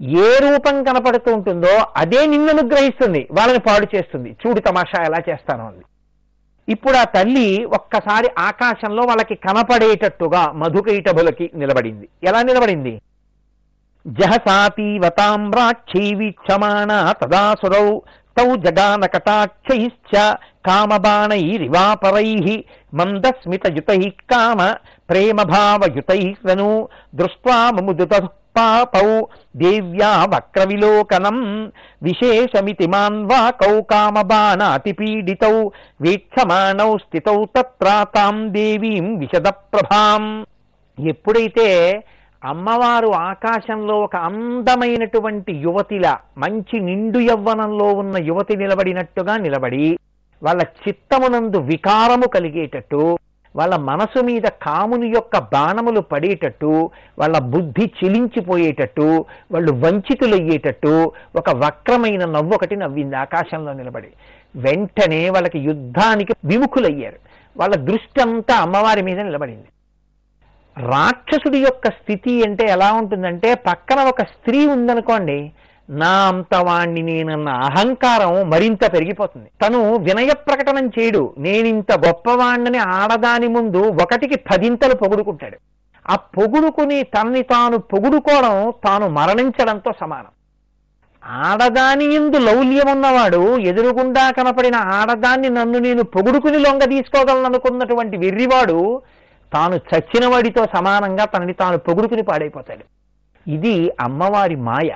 ఏ 0.02 0.38
రూపం 0.38 0.84
కనపడుతూ 0.84 1.34
ఉంటుందో 1.34 1.86
అదే 1.96 2.26
నిన్ను 2.26 2.48
అనుగ్రహిస్తుంది. 2.48 3.28
వాళ్ళని 3.32 3.58
పాడు 3.58 3.96
చేస్తుంది. 3.96 4.36
చూడు 4.46 4.60
తమాషా 4.60 5.02
ఎలా 5.02 5.18
చేస్తాను 5.30 5.66
అంది. 5.66 5.84
ఇప్పుడు 6.72 6.96
ఆ 6.96 7.04
తల్లి 7.14 7.48
ఒక్కసారి 7.76 8.28
ఆకాశంలో 8.38 9.02
వాళ్ళకి 9.04 9.36
కనపడేటట్టుగా 9.44 10.42
మధుకైటభులకి 10.52 11.46
నిలబడింది. 11.54 12.06
ఎలా 12.24 12.42
నిలబడింది? 12.42 12.94
జహసాతీవతామ్రాక్షీ 14.06 16.04
వీక్షమాణ 16.14 16.90
తదాసురౌ 17.22 17.86
తౌ 18.36 18.48
జగాన 18.66 19.02
కటాక్షైశ్చ 19.06 20.12
కామబాణైరివాపరై 20.66 22.30
మందస్మితయుతై 22.94 24.02
కామ 24.30 24.60
ప్రేమభావయుతై 25.10 26.22
సను 26.44 26.70
దృష్ట్వా 27.14 27.58
మముదుత 27.70 28.14
పాపౌ 28.56 29.06
దేవ్యా 29.56 30.10
వక్రవిలోకనం 30.32 31.38
విశేషమితి 32.02 32.86
మాన్వాకౌ 32.86 33.74
కామబాణాతిపీడితౌ 33.92 35.54
వీక్షమాణౌ 36.00 36.90
స్థితౌ 36.96 37.38
తత్ర 37.56 37.88
తాం 38.14 38.38
దేవీం 38.52 39.06
విశద 39.18 39.48
ప్రభాం 39.72 40.24
ఎప్పుడైతే 40.98 41.68
అమ్మవారు 42.42 43.10
ఆకాశంలో 43.24 43.96
ఒక 44.02 44.16
అందమైనటువంటి 44.26 45.52
యువతిలా 45.62 46.14
మంచి 46.38 46.76
నిండు 46.80 47.20
యవ్వనంలో 47.28 47.88
ఉన్న 47.94 48.16
యువతి 48.24 48.54
నిలబడినట్టుగా 48.56 49.36
నిలబడి 49.36 49.86
వాళ్ళ 50.42 50.62
చిత్తమునందు 50.80 51.58
వికారము 51.68 52.26
కలిగేటట్టు 52.28 53.02
వాళ్ళ 53.56 53.76
మనసు 53.76 54.20
మీద 54.20 54.42
కాముని 54.42 55.08
యొక్క 55.08 55.38
బాణములు 55.38 56.00
పడేటట్టు 56.00 56.90
వాళ్ళ 57.18 57.38
బుద్ధి 57.38 57.92
చిలించిపోయేటట్టు 58.04 59.24
వాళ్ళు 59.52 59.72
వంచితులయ్యేటట్టు 59.72 61.12
ఒక 61.36 61.50
వక్రమైన 61.50 62.24
నవ్వు 62.24 62.54
ఒకటి 62.54 62.76
నవ్వింది 62.76 63.16
ఆకాశంలో 63.16 63.72
నిలబడి. 63.72 64.08
వెంటనే 64.56 65.30
వాళ్ళకి 65.30 65.58
యుద్ధానికి 65.58 66.34
విముఖులయ్యారు. 66.44 67.16
వాళ్ళ 67.56 67.74
దృష్టి 67.74 68.22
అంతా 68.22 68.56
అమ్మవారి 68.56 69.02
మీద 69.02 69.20
నిలబడింది. 69.20 69.64
రాక్షసుడి 70.88 71.58
యొక్క 71.58 71.88
స్థితి 71.88 72.44
అంటే 72.44 72.66
ఎలా 72.66 72.92
ఉంటుందంటే 72.92 73.54
పక్కన 73.54 74.00
ఒక 74.00 74.22
స్త్రీ 74.22 74.66
ఉందనుకోండి 74.66 75.52
నా 75.90 76.28
అంతవాణ్ణి 76.28 77.02
నేనన్న 77.02 77.48
అహంకారం 77.48 78.50
మరింత 78.50 78.92
పెరిగిపోతుంది. 78.92 79.50
తను 79.66 79.96
వినయ 79.96 80.30
ప్రకటనం 80.34 80.86
చేయడు. 80.86 81.34
నేనింత 81.38 81.92
గొప్పవాణ్ణని 81.92 82.78
ఆడదాని 82.78 83.46
ముందు 83.46 83.78
ఒకటికి 83.78 84.36
పదింతలు 84.36 84.94
పొగుడుకుంటాడు. 84.94 85.58
ఆ 86.10 86.16
పొగుడుకుని 86.16 87.02
తనని 87.02 87.42
తాను 87.42 87.78
పొగుడుకోవడం 87.78 88.72
తాను 88.84 89.08
మరణించడంతో 89.08 89.92
సమానం. 90.00 90.26
ఆడదాని 91.24 92.14
ఎందు 92.14 92.36
లౌల్యం 92.36 92.90
ఉన్నవాడు 92.90 93.58
ఎదురుగుండా 93.58 94.30
కనపడిన 94.30 94.74
ఆడదాన్ని 94.74 95.48
నన్ను 95.48 95.78
నేను 95.78 96.02
పొగుడుకుని 96.02 96.58
లొంగ 96.58 96.84
తీసుకోగలననుకున్నటువంటి 96.84 98.16
వెర్రివాడు 98.16 99.02
తాను 99.52 99.74
చచ్చిన 99.74 100.26
వాడితో 100.26 100.66
సమానంగా 100.76 101.24
తనని 101.24 101.52
తాను 101.52 101.78
పొగుడుకుని 101.78 102.22
పాడైపోతాడు. 102.22 102.84
ఇది 103.50 103.90
అమ్మవారి 104.00 104.56
మాయ. 104.56 104.90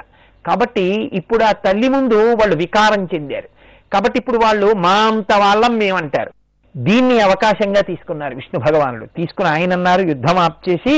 కాబట్టి 0.47 0.87
ఇప్పుడు 1.13 1.45
ఆ 1.45 1.53
తల్లి 1.67 1.89
ముందు 1.89 2.19
వాళ్ళు 2.35 2.57
వికారం 2.57 3.05
చెందారు. 3.15 3.49
కాబట్టి 3.93 4.19
ఇప్పుడు 4.19 4.39
వాళ్ళు 4.39 4.69
మా 4.75 4.97
అంత 5.07 5.33
వాళ్ళం 5.35 5.79
మేమంటారు 5.79 6.31
దీన్ని 6.77 7.21
అవకాశంగా 7.21 7.81
తీసుకున్నారు 7.81 8.35
విష్ణు 8.35 8.61
భగవానుడు. 8.61 9.07
తీసుకుని 9.17 9.49
ఆయన 9.49 9.73
అన్నారు 9.73 10.03
యుద్ధం 10.03 10.39
ఆప్చేసి 10.39 10.97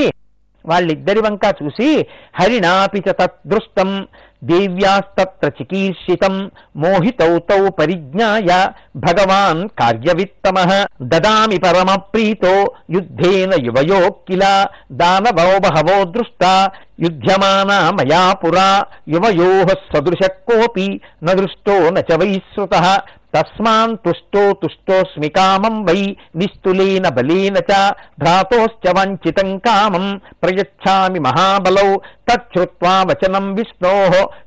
వాళ్ళిద్దరి 0.65 1.21
వంక 1.21 1.45
చూసి 1.63 1.89
హరిణాపిచ 2.39 3.11
తద్దృష్టం 3.11 3.89
देव्यास्तत्र 4.47 5.49
चिकीर्षितम् 5.57 6.37
मोहितौ 6.81 7.37
तौ 7.49 7.69
परिज्ञाय 7.77 8.51
भगवान् 9.05 9.67
कार्यवित्तमः 9.81 10.71
ददामि 11.13 11.57
परमप्रीतो 11.65 12.53
युद्धेन 12.95 13.53
युवयो 13.65 13.99
किल 14.27 14.43
दानवो 15.01 15.59
बहवो 15.65 16.03
दृष्टा 16.13 16.53
युध्यमाना 17.03 17.79
मया 17.99 18.21
पुरा 18.41 18.69
युवयोः 19.09 19.73
सदृशः 19.91 20.35
कोऽपि 20.49 20.89
न 21.23 21.35
दृष्टो 21.39 21.79
न 21.89 22.01
च 22.09 22.19
वैः 22.21 22.37
श्रुतः 22.53 22.87
తస్మాన్ 23.33 23.97
తుష్టో 24.05 24.43
తుష్టోస్మి 24.61 25.29
కామం 25.29 25.75
వై 25.87 25.99
నిస్తులేన 26.35 27.07
బలేన 27.17 27.57
చ 27.69 27.79
భ్రాతోశ్చ 28.19 28.93
వంచితం 28.97 29.49
కామం 29.57 30.05
ప్రయచ్ఛామి 30.43 31.19
మహాబలౌ 31.19 31.89
తచ్చుత్వా 32.29 32.95
వచనం 33.11 33.47
విష్ణో 33.55 33.93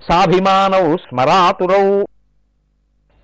సాభిమానౌ 0.09 0.87
స్మరాతురౌ. 1.05 1.85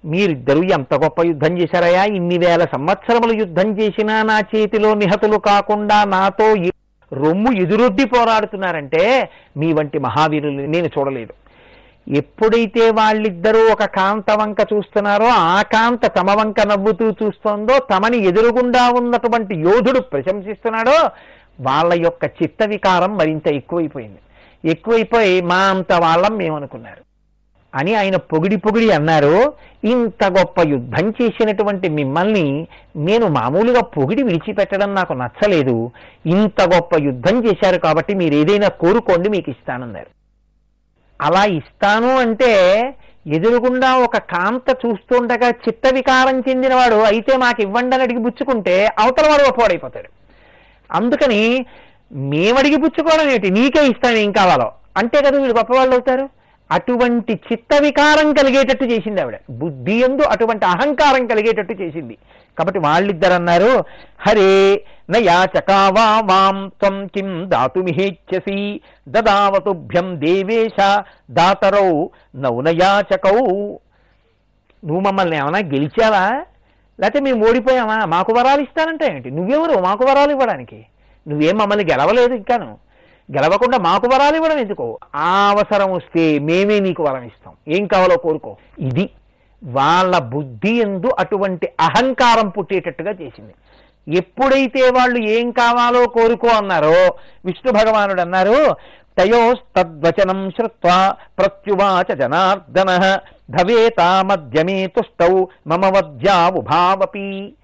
మీరిద్దరూ 0.04 0.62
ఎంత 0.76 0.94
గొప్ప 0.94 1.20
యుద్ధం 1.26 1.52
చేశారయా 1.58 2.02
ఇన్ని 2.18 2.36
వేల 2.38 2.62
సంవత్సరములు 2.74 3.32
యుద్ధం 3.32 3.68
చేసినా 3.78 4.16
నా 4.22 4.36
చేతిలో 4.52 4.94
నిహతులు 4.94 5.38
కాకుండా 5.50 5.98
నాతో 6.14 6.48
రొమ్ము 7.12 7.50
ఎదురొడ్డి 7.62 8.04
పోరాడుతున్నారంటే 8.04 9.02
మీ 9.56 9.68
వంటి 9.72 9.98
మహావీరులు 9.98 10.62
నేను 10.74 10.88
చూడలేదు. 10.98 11.34
ఎప్పుడైతే 12.08 12.90
వాళ్ళిద్దరూ 12.90 13.72
ఒక 13.72 13.84
కాంత 13.84 14.30
వంక 14.30 14.56
చూస్తున్నారో 14.60 15.26
ఆ 15.26 15.62
కాంత 15.62 16.06
తమ 16.06 16.30
వంక 16.30 16.60
నవ్వుతూ 16.60 17.10
చూస్తోందో 17.10 17.78
తమని 17.78 18.18
ఎదురుగుండా 18.26 18.90
ఉన్నటువంటి 18.90 19.54
యోధుడు 19.54 20.00
ప్రశంసిస్తున్నాడో 20.00 21.10
వాళ్ళ 21.60 21.94
యొక్క 21.94 22.24
చిత్త 22.24 22.64
వికారం 22.66 23.16
మరింత 23.16 23.48
ఎక్కువైపోయింది. 23.48 24.18
ఎక్కువైపోయి 24.70 25.40
మా 25.40 25.56
అంత 25.56 25.92
వాళ్ళం 25.92 26.36
మేమనుకున్నారు. 26.36 27.08
అని 27.74 27.94
ఆయన 27.94 28.16
పొగిడి 28.16 28.56
పొగిడి 28.56 28.90
అన్నారు 28.90 29.52
ఇంత 29.84 30.24
గొప్ప 30.24 30.60
యుద్ధం 30.60 31.10
చేసినటువంటి 31.10 31.88
మిమ్మల్ని 31.88 32.66
నేను 32.96 33.28
మామూలుగా 33.28 33.80
పొగిడి 33.80 34.22
విడిచిపెట్టడం 34.22 34.94
నాకు 34.94 35.12
నచ్చలేదు. 35.12 35.90
ఇంత 36.26 36.62
గొప్ప 36.74 37.00
యుద్ధం 37.00 37.44
చేశారు 37.44 37.78
కాబట్టి 37.78 38.14
మీరు 38.14 38.34
ఏదైనా 38.34 38.68
కోరుకోండి 38.68 39.28
మీకు 39.28 39.50
ఇస్తానన్నారు. 39.50 40.17
అలా 41.20 41.44
ఇస్తాను 41.44 42.18
అంటే 42.18 42.50
ఎదురుగుండా 43.26 43.96
ఒక 43.96 44.16
కాంత 44.16 44.76
చూస్తుండగా 44.86 45.48
చిత్త 45.48 45.92
వికారం 45.92 46.40
చెందినవాడు 46.40 46.94
అయితే 46.94 47.36
మాకు 47.36 47.62
ఇవ్వండి 47.62 47.94
అని 47.94 48.02
అడిగి 48.02 48.22
పుచ్చుకుంటే 48.24 48.86
అవతల 48.98 49.28
వాడు 49.30 49.48
ఒప్పవాడైపోతాడు. 49.48 50.08
అందుకని 50.92 51.66
మేమడిగి 52.12 52.76
పుచ్చుకోవడం 52.76 53.28
ఏమిటి 53.28 53.50
నీకే 53.50 53.86
ఇస్తాను 53.86 54.16
ఏం 54.16 54.32
కావాలో. 54.32 54.72
అంటే 54.96 55.18
కదా 55.22 55.38
వీళ్ళు 55.38 55.58
గొప్పవాళ్ళు 55.58 55.94
అవుతారు? 55.94 56.37
అటువంటి 56.70 57.32
చిత్త 57.32 57.74
వికారం 57.80 58.32
కలిగేటట్టు 58.32 58.84
చేసింది 58.84 59.20
ఆవిడ. 59.20 59.36
బుద్ధి 59.50 59.92
ఎందు 59.92 60.22
అటువంటి 60.22 60.66
అహంకారం 60.66 61.26
కలిగేటట్టు 61.26 61.72
చేసింది. 61.72 62.18
కాబట్టి 62.58 62.78
వాళ్ళిద్దరు 62.78 63.32
అన్నారు 63.32 63.84
హరే 64.20 64.84
నయాచకావా 65.10 66.20
వాం 66.20 66.68
త్వం 66.68 67.06
కిం 67.06 67.50
దాతుమిహేచ్ఛసి 67.50 68.80
దదావతుభ్యం 69.08 70.20
దేవేశ 70.20 71.02
దాతరౌ 71.30 72.06
నౌనయాచకౌ 72.34 73.36
నువ్వు 74.84 75.00
మమ్మల్ని 75.00 75.36
ఏమైనా 75.36 75.58
గెలిచావా? 75.58 76.44
లేకపోతే 77.00 77.20
మేము 77.20 77.48
ఓడిపోయామా? 77.48 78.04
మాకు 78.04 78.32
వరాలు 78.32 78.60
ఇస్తానంటే 78.60 79.06
ఏంటి 79.06 79.30
నువ్వెవరు? 79.30 79.78
మాకు 79.78 80.04
వరాలు 80.04 80.30
ఇవ్వడానికి. 80.30 80.86
నువ్వేం 81.28 81.56
మమ్మల్ని 81.56 81.92
గెలవలేదు 81.92 82.34
ఇంకాను 82.34 82.87
గెలవకుండా 83.36 83.78
మాకు 83.78 84.06
వరాలు 84.06 84.36
ఇవ్వడం 84.36 84.58
ఎందుకో? 84.58 84.98
ఆ 85.14 85.50
అవసరం 85.50 85.92
వస్తే 85.92 86.38
మేమే 86.38 86.80
నీకు 86.80 87.02
వరం 87.02 87.22
ఇస్తాం. 87.22 87.54
ఏం 87.68 87.86
కావాలో 87.86 88.16
కోరుకో. 88.16 88.56
ఇది 88.78 89.10
వాళ్ళ 89.64 90.18
బుద్ధి 90.18 90.80
ఎందు 90.80 91.08
అటువంటి 91.18 91.68
అహంకారం 91.80 92.48
పుట్టేటట్టుగా 92.48 93.10
చేసింది. 93.10 93.54
ఎప్పుడైతే 94.08 94.90
వాళ్ళు 94.90 95.18
ఏం 95.18 95.50
కావాలో 95.50 96.06
కోరుకో 96.06 96.48
అన్నారో 96.48 97.16
విష్ణు 97.44 97.72
భగవానుడు 97.72 98.20
అన్నారు 98.20 98.76
తయోస్తద్వచనం 99.18 100.50
శ్రుత్వా 100.50 101.14
ప్రత్యువాచ 101.38 102.14
జనార్దన 102.14 103.18
ధవేతామధ్యమే 103.50 104.86
తుష్టౌ 104.86 105.44
మమ 105.66 105.86
వద్యావుభావపి 105.86 107.54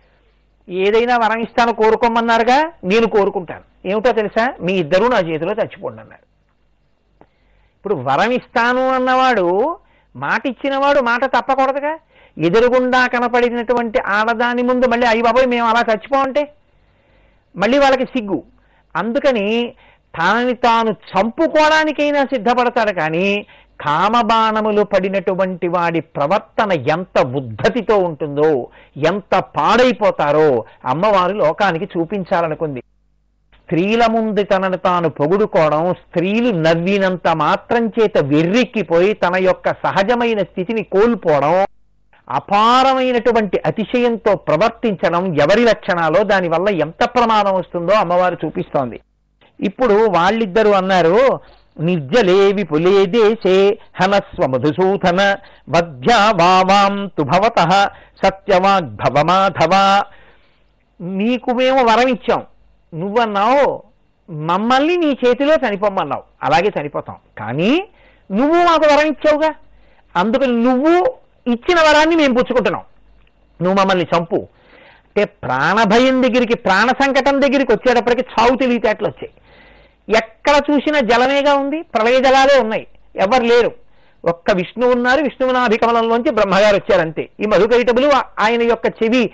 ఏదైనా 0.69 1.19
వరం 1.19 1.41
ఇస్తాను 1.41 1.73
కోరుకోమన్నారుగా? 1.73 2.73
నేను 2.85 3.07
కోరుకుంటాను. 3.07 3.74
ఏమిటో 3.85 4.11
తెలుసా? 4.21 4.45
మీ 4.67 4.73
ఇద్దరూ 4.83 5.07
నా 5.15 5.19
చేతిలో 5.29 5.53
చచ్చిపోండి 5.61 6.01
అన్నారు 6.03 6.25
ఇప్పుడు 7.77 7.95
వరం 8.09 8.33
ఇస్తాను 8.39 8.85
అన్నవాడు 8.97 9.47
మాట 10.15 10.43
ఇచ్చినవాడు 10.53 11.01
మాట 11.11 11.25
తప్పకూడదుగా? 11.37 11.95
ఎదురుగుండా 12.37 13.01
కనపడినటువంటి 13.15 13.99
ఆడదాని 14.19 14.63
ముందు 14.63 14.87
మళ్ళీ 14.93 15.07
అయ్యి 15.07 15.25
బాబోయ్ 15.27 15.49
మేము 15.55 15.67
అలా 15.71 15.83
చచ్చిపోమంటే 15.91 16.43
మళ్ళీ 17.55 17.79
వాళ్ళకి 17.79 18.07
సిగ్గు. 18.15 18.39
అందుకని 18.95 19.47
తనని 20.15 20.55
తాను 20.65 20.91
చంపుకోవడానికైనా 21.11 22.23
సిద్ధపడతాడు 22.33 22.93
కానీ 23.01 23.27
కామబాణములు 23.81 24.83
పడినటువంటి 24.93 25.69
వాడి 25.69 26.01
ప్రవర్తన 26.17 26.73
ఎంత 26.95 27.17
ఉద్ధతితో 27.41 27.97
ఉంటుందో 27.99 28.51
ఎంత 29.11 29.35
పాడైపోతారో 29.57 30.49
అమ్మవారు 30.85 31.35
లోకానికి 31.43 31.89
చూపించాలనుకుంది. 31.95 32.83
స్త్రీల 33.65 34.03
ముందు 34.11 34.43
తనను 34.43 34.77
తాను 34.77 35.09
పొగుడుకోవడం 35.09 35.95
స్త్రీలు 35.95 36.51
నవ్వినంత 36.57 37.29
మాత్రం 37.29 37.85
చేత 37.87 38.19
వెర్రెక్కిపోయి 38.25 39.13
తన 39.13 39.35
యొక్క 39.43 39.69
సహజమైన 39.69 40.39
స్థితిని 40.39 40.83
కోల్పోవడం 40.83 41.55
అపారమైనటువంటి 42.29 43.57
అతిశయంతో 43.67 44.35
ప్రవర్తించడం 44.35 45.35
ఎవరి 45.35 45.65
లక్షణాలో 45.65 46.23
దానివల్ల 46.23 46.69
ఎంత 46.69 47.05
ప్రమాదం 47.05 47.55
వస్తుందో 47.55 47.95
అమ్మవారు 47.95 48.39
చూపిస్తోంది. 48.45 49.01
ఇప్పుడు 49.61 49.97
వాళ్ళిద్దరూ 50.17 50.71
అన్నారు 50.71 51.17
నిర్జలేవి 51.81 52.53
విపులే 52.53 53.07
దేశే 53.07 53.79
హనస్వ 54.01 54.47
మధుసూధన 54.47 55.21
వధ్యా 55.69 56.21
వావాం 56.41 57.07
తుభవత 57.19 57.61
సత్యవాగ్భవ 58.25 59.23
మాధవ. 59.23 59.75
నీకు 61.01 61.51
మేము 61.51 61.81
వరం 61.85 62.09
ఇచ్చాం. 62.09 62.43
నువ్వన్నావు 62.95 63.83
మమ్మల్ని 64.31 64.97
నీ 64.97 65.19
చేతిలో 65.27 65.55
చనిపోమన్నావు 65.55 66.23
అలాగే 66.43 66.73
చనిపోతాం. 66.81 67.17
కానీ 67.39 67.89
నువ్వు 68.33 68.55
మాకు 68.55 68.95
వరం 68.95 69.07
ఇచ్చావుగా. 69.07 69.55
అందుకని 70.17 70.63
నువ్వు 70.63 71.15
ఇచ్చిన 71.47 71.81
వరాన్ని 71.81 72.17
మేము 72.17 72.35
పుచ్చుకుంటున్నాం. 72.35 72.83
నువ్వు 73.63 73.81
మమ్మల్ని 73.81 74.07
చంపు. 74.17 74.37
అంటే 74.37 75.25
ప్రాణభయం 75.25 76.23
దగ్గరికి 76.23 76.55
ప్రాణ 76.55 76.89
సంకటం 76.89 77.43
దగ్గరికి 77.43 77.73
వచ్చేటప్పటికి 77.73 78.29
చావు 78.41 78.57
తెలివితేటలు 78.57 79.07
వచ్చాయి. 79.07 79.33
ఎక్కడ 80.17 80.61
చూసినా 80.71 81.01
జలమేగా 81.01 81.55
ఉంది 81.55 81.83
ప్రళయ 81.83 82.21
జలాలే 82.21 82.61
ఉన్నాయి. 82.61 82.87
ఎవరు 83.17 83.43
లేరు. 83.43 83.73
ఒక్క 84.25 84.51
విష్ణువు 84.53 84.93
ఉన్నారు 84.93 85.23
విష్ణువునాభికమలంలోంచి 85.23 86.31
బ్రహ్మగారు 86.31 86.77
వచ్చారంతే 86.77 87.29
ఈ 87.41 87.47
మధుకైటబులు 87.47 88.11
ఆయన 88.39 88.63
యొక్క 88.63 88.87
చెవి 88.87 89.31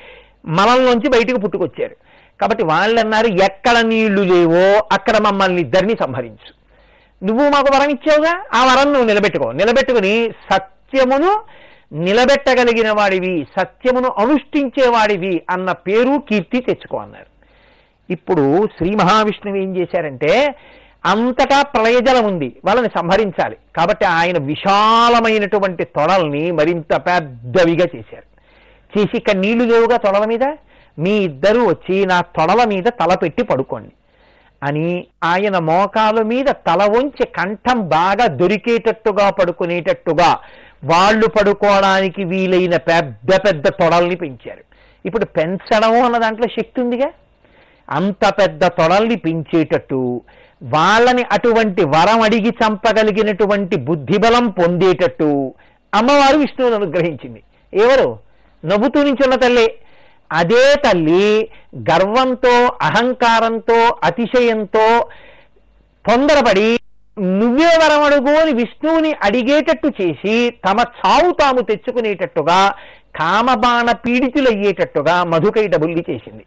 మలంలోంచి 0.47 1.09
బయటికి 1.09 1.41
పుట్టుకొచ్చారు 1.41 1.97
కాబట్టి 2.41 2.65
వాళ్ళు 2.65 3.01
అన్నారు 3.01 3.27
ఎక్కడ 3.27 3.79
నీళ్ళు 3.79 4.23
లేవో 4.23 4.89
అక్కడ 4.93 5.19
మమ్మల్ని 5.19 5.61
ఇద్దరిని 5.61 5.97
సంహరించు. 6.01 6.61
నువ్వు 7.25 7.49
మాకు 7.49 7.67
వరం 7.77 7.91
ఇచ్చావుగా? 7.91 8.45
ఆ 8.55 8.65
వరం 8.65 8.93
నువ్వు 8.93 9.09
నిలబెట్టుకో. 9.09 9.53
నిలబెట్టుకుని 9.53 10.31
సత్యమును 10.53 11.43
నిలబెట్టగలిగిన 11.93 12.93
వాడివి 12.93 13.47
సత్యమును 13.61 14.09
అనుష్ఠించేవాడివి 14.09 15.43
అన్న 15.51 15.73
పేరు 15.73 16.23
కీర్తి 16.31 16.61
తెచ్చుకో 16.61 16.97
అన్నారు. 16.97 17.31
ఇప్పుడు 18.13 18.67
శ్రీ 18.67 18.95
మహావిష్ణువు 18.95 19.59
ఏం 19.59 19.77
చేశారంటే 19.77 20.55
అంతటా 21.05 21.63
ప్రళయజలం 21.63 22.25
ఉంది 22.25 22.57
వాళ్ళని 22.65 22.89
సంహరించాలి. 22.99 23.57
కాబట్టి 23.77 24.05
ఆయన 24.05 24.43
విశాలమైనటువంటి 24.43 25.85
తొడల్ని 25.85 26.51
మరింత 26.51 26.97
పెద్దవిగా 26.97 27.87
చేశారు. 27.97 28.31
చేసి 28.99 29.17
ఇక్కడ 29.17 29.35
నీళ్ళు 29.35 29.65
లేవుగా 29.65 29.97
తొడల 29.97 30.25
మీద? 30.25 30.45
మీ 30.99 31.11
ఇద్దరూ 31.11 31.67
వచ్చి 31.67 32.07
నా 32.07 32.21
తొడల 32.21 32.65
మీద 32.65 32.85
తల 32.85 33.15
పెట్టి 33.15 33.43
పడుకోండి. 33.43 33.91
అని 34.63 35.07
ఆయన 35.25 35.59
మోకాల 35.59 36.23
మీద 36.23 36.45
తల 36.45 36.85
వంచి 36.85 37.27
కంఠం 37.27 37.89
బాగా 37.89 38.27
దొరికేటట్టుగా 38.27 39.31
పడుకునేటట్టుగా 39.31 40.39
వాళ్ళు 40.85 41.27
పడుకోవడానికి 41.29 42.25
వీలైన 42.25 42.77
పెద్ద 42.77 43.35
పెద్ద 43.35 43.69
తొడల్ని 43.69 44.17
పెంచారు. 44.17 44.65
ఇప్పుడు 45.07 45.25
పెంచడం 45.25 46.03
అన్న 46.03 46.19
దాంట్లో 46.19 46.47
శక్తి 46.47 46.81
ఉందిగా? 46.81 47.09
అంత 47.91 48.29
పెద్ద 48.29 48.67
తొడల్ని 48.67 49.17
పెంచేటట్టు 49.17 50.21
వాళ్ళని 50.63 51.23
అటువంటి 51.33 51.85
వరం 51.85 52.21
అడిగి 52.21 52.49
చంపగలిగినటువంటి 52.49 53.77
బుద్ధిబలం 53.77 54.49
పొందేటట్టు 54.49 55.55
అమ్మవారు 55.95 56.37
విష్ణువుని 56.37 56.77
అనుగ్రహించింది. 56.77 57.43
ఎవరు? 57.75 58.30
నవ్వుతూ 58.64 59.02
నించున్న 59.02 59.35
తల్లి 59.35 59.75
అదే 60.33 60.75
తల్లి 60.85 61.50
గర్వంతో 61.90 62.69
అహంకారంతో 62.83 63.99
అతిశయంతో 64.05 65.09
తొందరపడి 66.09 66.79
నువ్వే 67.21 67.71
వరం 67.83 68.02
అడుగు 68.02 68.37
అని 68.38 68.52
విష్ణువుని 68.52 69.12
అడిగేటట్టు 69.23 69.88
చేసి 70.02 70.50
తమ 70.50 70.76
చావు 70.81 71.33
తాము 71.33 71.61
తెచ్చుకునేటట్టుగా 71.61 72.73
కామబాణ 73.17 73.93
పీడితులయ్యేటట్టుగా 73.93 75.25
మధుకైట 75.25 75.76
బుల్లి 75.76 76.05
చేసింది. 76.11 76.45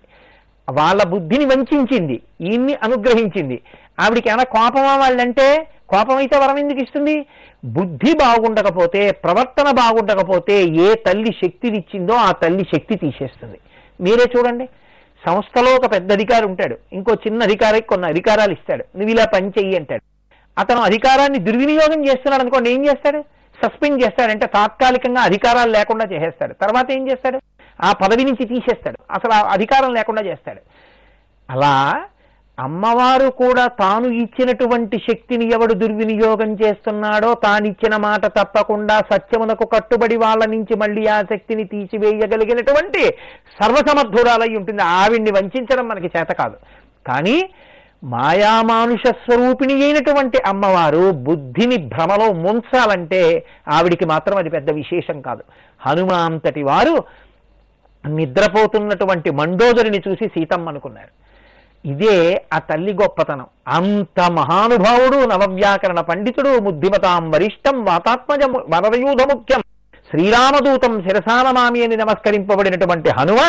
వాళ్ళ 0.71 1.03
బుద్ధిని 1.03 1.45
వంచింది 1.45 2.21
ఈయన్ని 2.41 2.73
అనుగ్రహించింది. 2.73 3.61
ఆవిడికి 3.99 4.29
ఏమైనా 4.29 4.43
కోపమా 4.43 4.97
వాళ్ళంటే 4.97 5.67
కోపం 5.93 6.15
అయితే 6.15 6.37
వరం 6.37 6.57
ఎందుకు 6.57 6.79
ఇస్తుంది? 6.79 7.25
బుద్ధి 7.65 8.13
బాగుండకపోతే 8.13 9.11
ప్రవర్తన 9.11 9.71
బాగుండకపోతే 9.71 10.63
ఏ 10.63 10.95
తల్లి 10.95 11.31
శక్తినిచ్చిందో 11.43 12.13
ఆ 12.13 12.31
తల్లి 12.31 12.63
శక్తి 12.75 12.95
తీసేస్తుంది. 12.95 13.59
మీరే 14.01 14.25
చూడండి. 14.37 14.65
సంస్థలో 15.25 15.75
ఒక 15.75 15.91
పెద్ద 15.91 16.11
అధికారి 16.11 16.45
ఉంటాడు. 16.45 16.77
ఇంకో 16.93 17.13
చిన్న 17.13 17.43
అధికారికి 17.43 17.87
కొన్ని 17.87 18.07
అధికారాలు 18.07 18.51
ఇస్తాడు. 18.51 18.83
నువ్వు 18.95 19.09
ఇలా 19.09 19.25
పని 19.25 19.49
చెయ్యి 19.49 19.75
అంటాడు. 19.77 20.03
అతను 20.57 20.81
అధికారాన్ని 20.81 21.39
దుర్వినియోగం 21.39 22.05
చేస్తున్నాడు 22.05 22.41
అనుకోండి 22.41 22.69
ఏం 22.71 22.85
చేస్తాడు? 22.85 23.23
సస్పెండ్ 23.65 24.03
చేస్తాడంటే 24.03 24.45
తాత్కాలికంగా 24.45 25.21
అధికారాలు 25.21 25.71
లేకుండా 25.71 26.05
చేసేస్తాడు. 26.05 26.53
తర్వాత 26.53 26.91
ఏం 26.91 27.09
చేస్తాడు? 27.11 27.39
ఆ 27.81 27.93
పదవి 27.93 28.23
నుంచి 28.23 28.45
తీసేస్తాడు. 28.45 28.97
అసలు 29.11 29.31
ఆ 29.31 29.39
అధికారం 29.51 29.93
లేకుండా 29.93 30.21
చేస్తాడు. 30.21 30.61
అలా 31.49 32.03
అమ్మవారు 32.59 33.29
కూడా 33.29 33.67
తాను 33.67 34.07
ఇచ్చినటువంటి 34.07 34.97
శక్తిని 34.97 35.53
ఎవడు 35.53 35.73
దుర్వినియోగం 35.73 36.53
చేస్తున్నాడో 36.53 37.33
తానిచ్చిన 37.33 37.97
మాట 37.97 38.25
తప్పకుండా 38.25 38.99
సత్యమునకు 38.99 39.65
కట్టుబడి 39.65 40.17
వాళ్ళ 40.17 40.45
నుంచి 40.45 40.75
మళ్ళీ 40.75 41.07
ఆ 41.07 41.21
శక్తిని 41.21 41.63
తీసివేయగలిగినటువంటి 41.63 43.15
సర్వసమర్థురాలై 43.63 44.55
ఉంటుంది. 44.55 44.81
ఆవిడ్ని 44.81 45.31
వంచడం 45.31 45.87
మనకి 45.87 46.11
చేత 46.17 46.27
కాదు. 46.27 46.55
కానీ 47.07 47.49
మాయామానుష 48.03 49.07
స్వరూపిణి 49.07 49.83
అయినటువంటి 49.83 50.37
అమ్మవారు 50.45 51.11
బుద్ధిని 51.11 51.77
భ్రమలో 51.77 52.33
ముంచాలంటే 52.33 53.45
ఆవిడికి 53.67 54.05
మాత్రం 54.05 54.37
అది 54.37 54.49
పెద్ద 54.49 54.71
విశేషం 54.71 55.21
కాదు. 55.21 55.43
హనుమాంతటి 55.79 56.63
వారు 56.63 57.03
నిద్రపోతున్నటువంటి 58.07 59.29
మండోదరిని 59.29 60.01
చూసి 60.07 60.27
సీతమ్మ 60.27 60.69
అనుకున్నారు 60.69 61.22
ఇదే 61.85 62.45
ఆ 62.53 62.57
తల్లి 62.59 62.93
గొప్పతనం. 62.93 63.47
అంత 63.67 64.19
మహానుభావుడు 64.31 65.17
నవవ్యాకరణ 65.25 65.99
పండితుడు 65.99 66.59
ముద్ధిమతాం 66.59 67.31
వరిష్టం 67.31 67.85
వాతాత్మజ 67.85 68.43
వరయూధ 68.85 69.21
ముఖ్యం 69.21 69.61
శ్రీరామదూతం 70.09 70.93
శిరసానమామి 71.01 71.83
అని 71.83 71.95
నమస్కరింపబడినటువంటి 71.95 73.09
హనుమ 73.09 73.39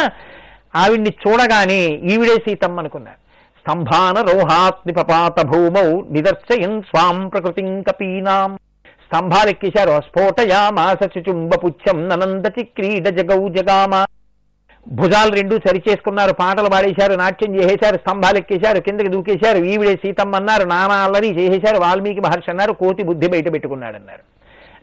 ఆవిడ్ని 0.75 1.13
చూడగానే 1.23 1.83
ఈవిడే 2.13 2.35
సీతమ్మ 2.35 2.79
అనుకున్నారు 2.79 3.21
స్తంభాన 3.61 4.17
రోహాత్నిపపాత 4.31 5.47
భూమౌ 5.47 5.87
నిదర్శయన్ 6.11 6.83
స్వాం 6.83 7.29
ప్రకృతిం 7.29 7.83
కపీనాం. 7.83 8.51
స్తంభాలెక్కేశారు 9.07 10.01
స్ఫోటయామాస 10.01 11.03
చుంబపుచ్చం 11.29 12.09
ననందతి 12.09 12.63
క్రీడ 12.63 13.09
జగౌ 13.09 13.49
జగామ. 13.49 13.95
భుజాలు 14.93 15.35
రెండు 15.35 15.61
సరిచేసుకున్నారు 15.69 16.33
పాటలు 16.33 16.69
పాడేశారు 16.69 17.15
నాట్యం 17.15 17.57
చేసేశారు 17.57 17.97
స్తంభాలు 17.97 18.39
ఎక్కేశారు 18.39 18.81
కిందకి 18.81 19.09
దూకేశారు 19.09 19.65
ఈవిడే 19.65 19.97
సీతమ్మ 19.97 20.37
అన్నారు 20.37 20.69
నానా 20.69 20.95
అల్లరి 20.95 21.29
చేసేశారు 21.29 21.81
వాల్మీకి 21.81 22.21
మహర్షి 22.21 22.51
అన్నారు 22.51 22.73
కోతి 22.73 23.03
బుద్ధి 23.03 23.29
బయట 23.29 23.53
పెట్టుకున్నాడన్నారు. 23.53 24.23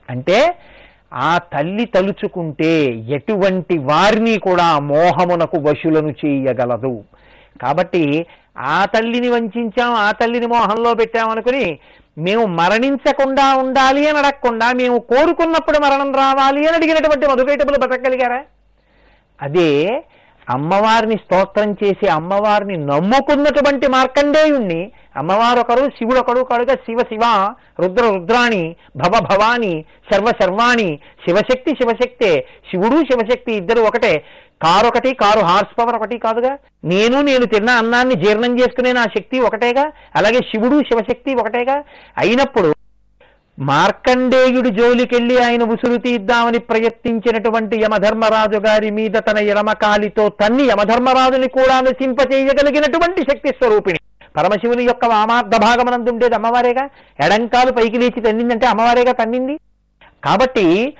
అంటే 0.09 0.57
ఆ 1.13 1.37
తల్లి 1.37 1.85
తలుచుకుంటే 1.85 2.85
ఎటువంటి 3.09 3.77
వారిని 3.77 4.39
కూడా 4.39 4.79
మోహమునకు 4.79 5.57
వశులను 5.57 6.15
చేయగలదు. 6.25 7.03
కాబట్టి 7.61 8.25
ఆ 8.57 8.85
తల్లిని 8.85 9.29
వంచాం 9.29 9.93
ఆ 9.93 10.11
తల్లిని 10.11 10.45
మోహంలో 10.45 10.93
పెట్టామనుకుని 10.93 11.79
మేము 12.17 12.45
మరణించకుండా 12.45 13.57
ఉండాలి 13.57 14.09
అని 14.09 14.17
అడగకుండా 14.17 14.71
మేము 14.71 14.99
కోరుకున్నప్పుడు 14.99 15.77
మరణం 15.77 16.13
రావాలి 16.13 16.67
అని 16.67 16.77
అడిగినటువంటి 16.77 17.27
మధుకైటములు 17.27 17.79
బతకగలిగారా? 17.79 18.43
అదే 19.41 20.03
అమ్మవారిని 20.49 21.15
స్తోత్రం 21.15 21.75
చేసి 21.83 22.07
అమ్మవారిని 22.07 22.77
నమ్ముకున్నటువంటి 22.77 23.87
మార్కండేయుణ్ణి 23.87 24.91
అమ్మవారు 25.17 25.59
ఒకరు 25.59 25.85
శివుడు 25.85 26.19
ఒకడు 26.19 26.41
కడుగా 26.41 26.73
శివ 26.73 26.97
శివ 26.97 27.53
రుద్ర 27.79 28.03
రుద్రాణి 28.03 28.75
భవ 28.95 29.19
భవాని 29.19 29.85
సర్వ 30.13 30.25
సర్వాణి 30.41 30.99
శివశక్తి 31.27 31.71
శివశక్తే 31.71 32.47
శివుడు 32.71 33.03
శివశక్తి 33.03 33.53
ఇద్దరు 33.53 33.81
ఒకటే. 33.81 34.23
కారు 34.63 34.87
ఒకటి 34.87 35.13
కారు 35.13 35.39
హార్స్ 35.39 35.79
పవర్ 35.79 35.95
ఒకటి 35.95 36.17
కాదుగా. 36.17 36.57
నేను 36.83 37.21
నేను 37.21 37.45
తిన్న 37.45 37.69
అన్నాన్ని 37.69 38.15
జీర్ణం 38.15 38.59
చేసుకునే 38.59 38.93
నా 38.93 39.03
శక్తి 39.03 39.39
ఒకటేగా. 39.39 39.91
అలాగే 40.15 40.37
శివుడు 40.37 40.83
శివశక్తి 40.83 41.35
ఒకటేగా. 41.35 41.83
అయినప్పుడు 42.17 42.73
మార్కండేయుడి 43.61 44.69
జోలికెళ్ళి 44.69 45.43
ఆయన 45.43 45.63
ఉసురు 45.63 45.97
తీద్దామని 45.97 46.59
ప్రయత్నించినటువంటి 46.59 47.81
యమధర్మరాజు 47.81 48.57
గారి 48.57 48.89
మీద 48.91 49.11
తన 49.11 49.37
ఎడమకాలితో 49.37 50.29
తన్ని 50.29 50.63
యమధర్మరాజుని 50.63 51.47
కూడా 51.47 51.81
నశింపచేయగలిగినటువంటి 51.81 53.21
శక్తి 53.21 53.49
స్వరూపిణి. 53.49 53.99
పరమశివుని 54.37 54.83
యొక్క 54.83 55.05
వామార్థ 55.05 55.57
భాగమనందుండేది 55.57 56.35
అమ్మవారేగా? 56.35 56.89
ఎడంకాలు 57.19 57.71
పైకి 57.71 57.97
లేచి 57.97 58.21
తన్నిందంటే 58.21 58.67
అమ్మవారేగా 58.67 59.11
తన్నింది? 59.11 59.59
కాబట్టి 60.23 60.93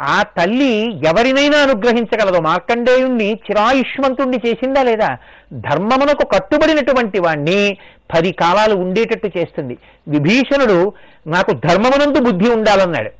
ఆ 0.00 0.22
తల్లి 0.22 1.00
ఎవరినైనా 1.06 1.58
అనుగ్రహించగలదు? 1.58 2.40
మార్కండేయుణ్ణి 2.40 3.32
చిరాయుష్మంతుణ్ణి 3.32 4.40
చేసిందా 4.46 4.82
లేదా? 4.82 5.18
ధర్మమునకు 5.52 6.26
కట్టుబడినటువంటి 6.26 7.18
వాణ్ణి 7.18 7.76
పది 8.16 8.32
కాలాలు 8.32 8.74
ఉండేటట్టు 8.74 9.38
చేస్తుంది. 9.38 9.78
విభీషణుడు 10.08 10.92
నాకు 11.26 11.52
ధర్మమునందు 11.52 12.20
బుద్ధి 12.20 12.50
ఉండాలన్నాడు. 12.50 13.10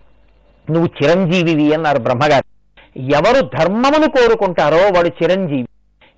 నువ్వు 0.73 0.91
చిరంజీవివి 1.03 1.75
అన్నారు 1.75 1.99
బ్రహ్మగారు. 1.99 2.45
ఎవరు 2.99 3.51
ధర్మమును 3.59 4.11
కోరుకుంటారో 4.11 4.77
వాడు 4.77 5.09
చిరంజీవి. 5.09 5.69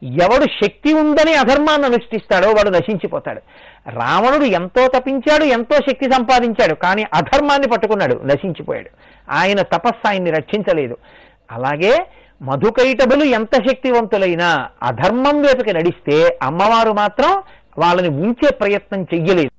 ఎవడు 0.03 0.65
శక్తి 0.65 0.93
ఉందని 0.93 1.35
అధర్మాన్ని 1.35 1.87
అనుష్ఠిస్తాడో 1.87 2.51
వాడు 2.51 2.71
నశించిపోతాడు. 2.71 3.43
రావణుడు 3.89 4.45
ఎంతో 4.45 4.87
తపించాడు 4.87 5.45
ఎంతో 5.45 5.77
శక్తి 5.77 6.13
సంపాదించాడు 6.13 6.75
కానీ 6.75 7.05
అధర్మాన్ని 7.15 7.69
పట్టుకున్నాడు 7.69 8.21
నశించిపోయాడు. 8.25 8.91
ఆయన 9.31 9.63
తపస్సు 9.63 10.09
ఆయన్ని 10.09 10.31
రక్షించలేదు. 10.31 10.97
అలాగే 11.53 12.07
మధుకైటబులు 12.43 13.25
ఎంత 13.25 13.55
శక్తివంతులైనా 13.55 14.69
అధర్మం 14.83 15.43
వైపుకి 15.43 15.73
నడిస్తే 15.73 16.39
అమ్మవారు 16.43 16.93
మాత్రం 16.93 17.43
వాళ్ళని 17.79 18.09
ఉంచే 18.09 18.51
ప్రయత్నం 18.51 19.03
చెయ్యలేదు. 19.03 19.58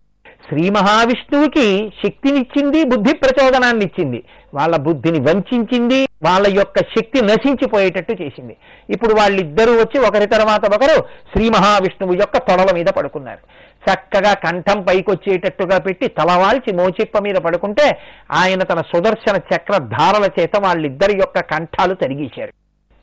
శ్రీ 0.49 0.69
మహావిష్ణువుకి 0.69 1.93
శక్తినిచ్చింది 2.03 2.83
బుద్ధి 2.83 3.13
ప్రచోదనాన్ని 3.13 3.85
ఇచ్చింది 3.85 4.23
వాళ్ళ 4.53 4.75
బుద్ధిని 4.75 5.19
వంచింది 5.19 5.99
వాళ్ళ 6.23 6.47
యొక్క 6.57 6.79
శక్తి 6.79 7.25
నశించిపోయేటట్టు 7.25 8.23
చేసింది. 8.23 8.57
ఇప్పుడు 8.89 9.13
వాళ్ళిద్దరూ 9.13 9.73
వచ్చి 9.73 9.99
ఒకరి 10.07 10.25
తర్వాత 10.25 10.73
ఒకరు 10.75 10.97
శ్రీ 11.33 11.49
మహావిష్ణువు 11.49 12.13
యొక్క 12.13 12.38
తొడల 12.38 12.73
మీద 12.73 12.85
పడుకున్నారు. 12.85 13.39
చక్కగా 13.88 14.33
కంఠం 14.33 14.81
పైకొచ్చేటట్టుగా 14.81 15.77
పెట్టి 15.77 16.07
తలవాల్చి 16.07 16.73
మోచిప్ప 16.73 17.19
మీద 17.19 17.35
పడుకుంటే 17.35 17.97
ఆయన 18.31 18.63
తన 18.63 18.81
సుదర్శన 18.81 19.38
చక్ర 19.53 19.77
ధారల 19.77 20.29
చేత 20.39 20.57
వాళ్ళిద్దరి 20.59 21.17
యొక్క 21.17 21.39
కంఠాలు 21.39 21.93
తరిగేశారు. 21.93 22.53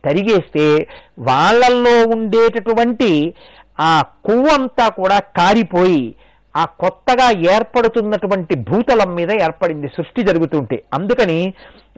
తరిగేస్తే 0.04 0.87
వాళ్ళల్లో 1.18 2.06
ఉండేటటువంటి 2.16 3.35
ఆ 3.80 4.04
కొవ్వంతా 4.24 4.88
కూడా 4.88 5.18
కారిపోయి 5.18 6.14
ఆ 6.56 6.64
కొత్తగా 6.80 7.26
ఏర్పడుతున్నటువంటి 7.54 8.54
భూతలం 8.68 9.10
మీద 9.14 9.30
ఏర్పడింది 9.44 9.88
సృష్టి 9.96 10.20
జరుగుతుంటే. 10.22 10.76
అందుకని 10.94 11.38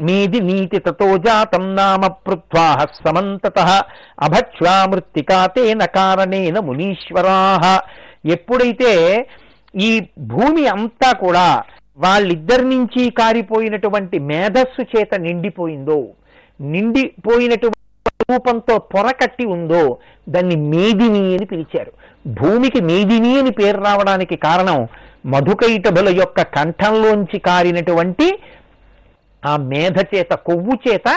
నీది 0.00 0.40
నీతి 0.40 0.78
తతో 0.78 1.08
జాతం 1.26 1.64
నామ 1.76 2.06
పృథ్వాహ 2.26 2.78
సమంతత 2.98 3.58
అభక్ష్వామృత్తికాతేన 4.26 5.84
కారణేన 5.98 6.58
మునీశ్వరాహ 6.58 7.64
ఎప్పుడైతే 8.26 8.92
ఈ 9.74 9.90
భూమి 10.26 10.64
అంతా 10.66 11.10
కూడా 11.16 11.48
వాళ్ళిద్దరి 11.98 12.64
నుంచి 12.64 13.02
కారిపోయినటువంటి 13.10 14.18
మేధస్సు 14.30 14.82
చేత 14.92 15.14
నిండిపోయిందో 15.20 15.98
నిండిపోయినటువంటి 16.60 17.76
రూపంతో 18.30 18.78
పొరకట్టి 18.78 19.44
ఉందో 19.46 19.98
దాన్ని 20.28 20.56
మేదిని 20.56 21.20
అని 21.34 21.44
పిలిచారు. 21.44 21.92
భూమికి 22.26 22.80
మేదిని 22.80 23.30
అని 23.40 23.50
పేరు 23.50 23.78
రావడానికి 23.84 24.36
కారణం 24.36 24.88
మధుకైటభుల 25.26 26.08
యొక్క 26.20 26.42
కంఠంలోంచి 26.56 27.38
కారినటువంటి 27.38 28.26
ఆ 29.46 29.56
మేధ 29.56 29.98
చేత 30.14 30.32
కొవ్వు 30.48 30.74
చేత 30.88 31.08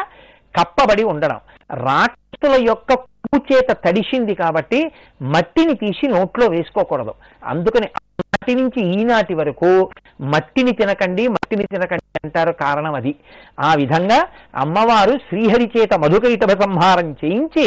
కప్పబడి 0.56 1.04
ఉండడం. 1.04 1.40
రాక్షసుల 1.72 2.56
యొక్క 2.68 2.94
కొవ్వు 2.94 3.40
చేత 3.52 3.78
తడిసింది 3.86 4.36
కాబట్టి 4.36 4.80
మట్టిని 5.22 5.74
తీసి 5.74 6.08
నోట్లో 6.08 6.48
వేసుకోకూడదు. 6.48 7.14
అందుకని 7.46 7.88
నాటి 8.42 8.54
నుంచి 8.60 8.82
ఈనాటి 8.94 9.34
వరకు 9.40 9.68
మట్టిని 10.34 10.72
తినకండి 10.72 11.24
మట్టిని 11.28 11.66
తినకండి 11.74 12.06
అంటారు 12.24 12.52
కారణం 12.62 12.94
అది. 13.00 13.12
ఆ 13.60 13.72
విధంగా 13.82 14.18
అమ్మవారు 14.56 15.14
శ్రీహరి 15.28 15.68
చేత 15.76 15.92
మధుకైటభ 16.04 16.52
సంహారం 16.64 17.10
చేయించి 17.22 17.66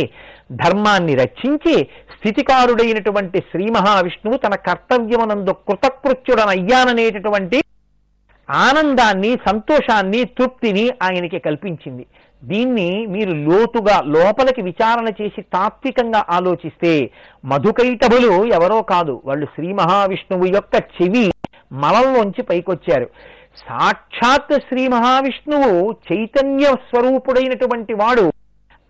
ధర్మాన్ని 0.63 1.15
రక్షించి 1.15 1.75
స్థితికారుడైనటువంటి 2.15 3.39
శ్రీ 3.51 3.67
మహావిష్ణువు 3.77 4.37
తన 4.37 4.55
కర్తవ్యమునందు 4.69 5.55
కృతకృత్యుడనయ్యాననేటటువంటి 5.69 7.61
ఆనందాన్ని 8.49 9.33
సంతోషాన్ని 9.49 10.23
తృప్తిని 10.39 10.87
ఆయనకి 11.03 11.39
కల్పించింది. 11.39 12.05
దీన్ని 12.51 12.91
మీరు 13.07 13.33
లోతుగా 13.47 13.97
లోపలికి 14.15 14.63
విచారణ 14.63 15.09
చేసి 15.21 15.41
తాత్వికంగా 15.55 16.21
ఆలోచిస్తే 16.31 16.93
మధుకైటభులు 17.45 18.33
ఎవరో 18.57 18.79
కాదు. 18.93 19.15
వాళ్ళు 19.25 19.47
శ్రీ 19.55 19.69
మహావిష్ణువు 19.73 20.47
యొక్క 20.57 20.75
చెవి 20.97 21.27
మలంలోంచి 21.73 22.43
పైకొచ్చారు. 22.43 23.09
సాక్షాత్ 23.65 24.55
శ్రీ 24.69 24.83
మహావిష్ణువు 24.89 25.73
చైతన్య 26.07 26.67
స్వరూపుడైనటువంటి 26.89 27.95
వాడు 27.95 28.25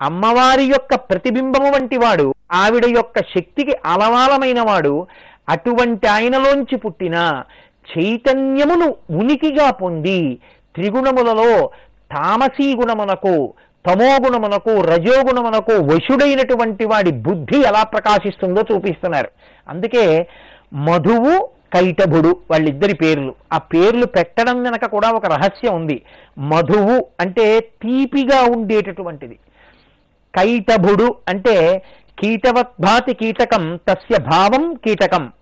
అమ్మవారి 0.00 0.64
యొక్క 0.64 0.94
ప్రతిబింబము 1.08 1.68
వంటి 1.70 1.96
వాడు 1.96 2.26
ఆవిడ 2.52 2.84
యొక్క 2.96 3.18
శక్తికి 3.34 3.74
అలవాలమైన 3.86 4.60
వాడు 4.60 4.94
అటువంటి 5.48 6.06
ఆయనలోంచి 6.06 6.76
పుట్టిన 6.76 7.16
చైతన్యమును 7.88 8.86
ఉనికిగా 9.20 9.70
పొంది 9.82 10.20
త్రిగుణములలో 10.74 11.50
తామసీ 12.12 12.74
గుణమునకు 12.74 13.54
తమోగుణమునకు 13.86 14.80
రజోగుణమునకు 14.80 15.72
వశుడైనటువంటి 15.72 16.84
వాడి 16.84 17.12
బుద్ధి 17.12 17.58
ఎలా 17.58 17.82
ప్రకాశిస్తుందో 17.82 18.64
చూపిస్తున్నారు. 18.72 19.28
అందుకే 19.68 20.28
మధువు 20.72 21.48
కైటభుడు 21.74 22.36
వాళ్ళిద్దరి 22.50 22.94
పేర్లు. 22.94 23.34
ఆ 23.52 23.58
పేర్లు 23.58 24.06
పెట్టడం 24.06 24.62
వెనక 24.62 24.86
కూడా 24.86 25.10
ఒక 25.10 25.26
రహస్యం 25.26 25.74
ఉంది. 25.74 26.02
మధువు 26.38 27.06
అంటే 27.20 27.60
తీపిగా 27.60 28.42
ఉండేటటువంటిది. 28.42 29.38
కైటభుడు 30.34 31.14
అంటే 31.28 31.82
కీటవద్భాతి 32.18 33.14
కీటకం 33.14 33.78
తస్య 33.88 34.18
భావం 34.18 34.74
కీటకం. 34.74 35.32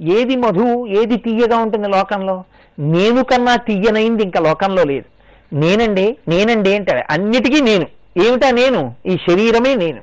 ఏది 0.00 0.36
మధు 0.36 0.86
ఏది 0.86 1.16
తీయగా 1.16 1.56
ఉంటుంది 1.56 1.88
లోకంలో? 1.88 2.44
నేను 2.78 3.24
కన్నా 3.24 3.56
తీయనైంది 3.56 4.22
ఇంకా 4.22 4.40
లోకంలో 4.40 4.84
లేదు. 4.84 5.19
నేనండి 5.52 6.16
నేనండి 6.28 6.74
అంటాడు. 6.74 7.12
అన్నిటికీ 7.12 7.60
నేను. 7.60 7.86
ఏమిటా 8.26 8.50
నేను? 8.50 8.94
ఈ 9.06 9.16
శరీరమే 9.30 9.74
నేను. 9.74 10.00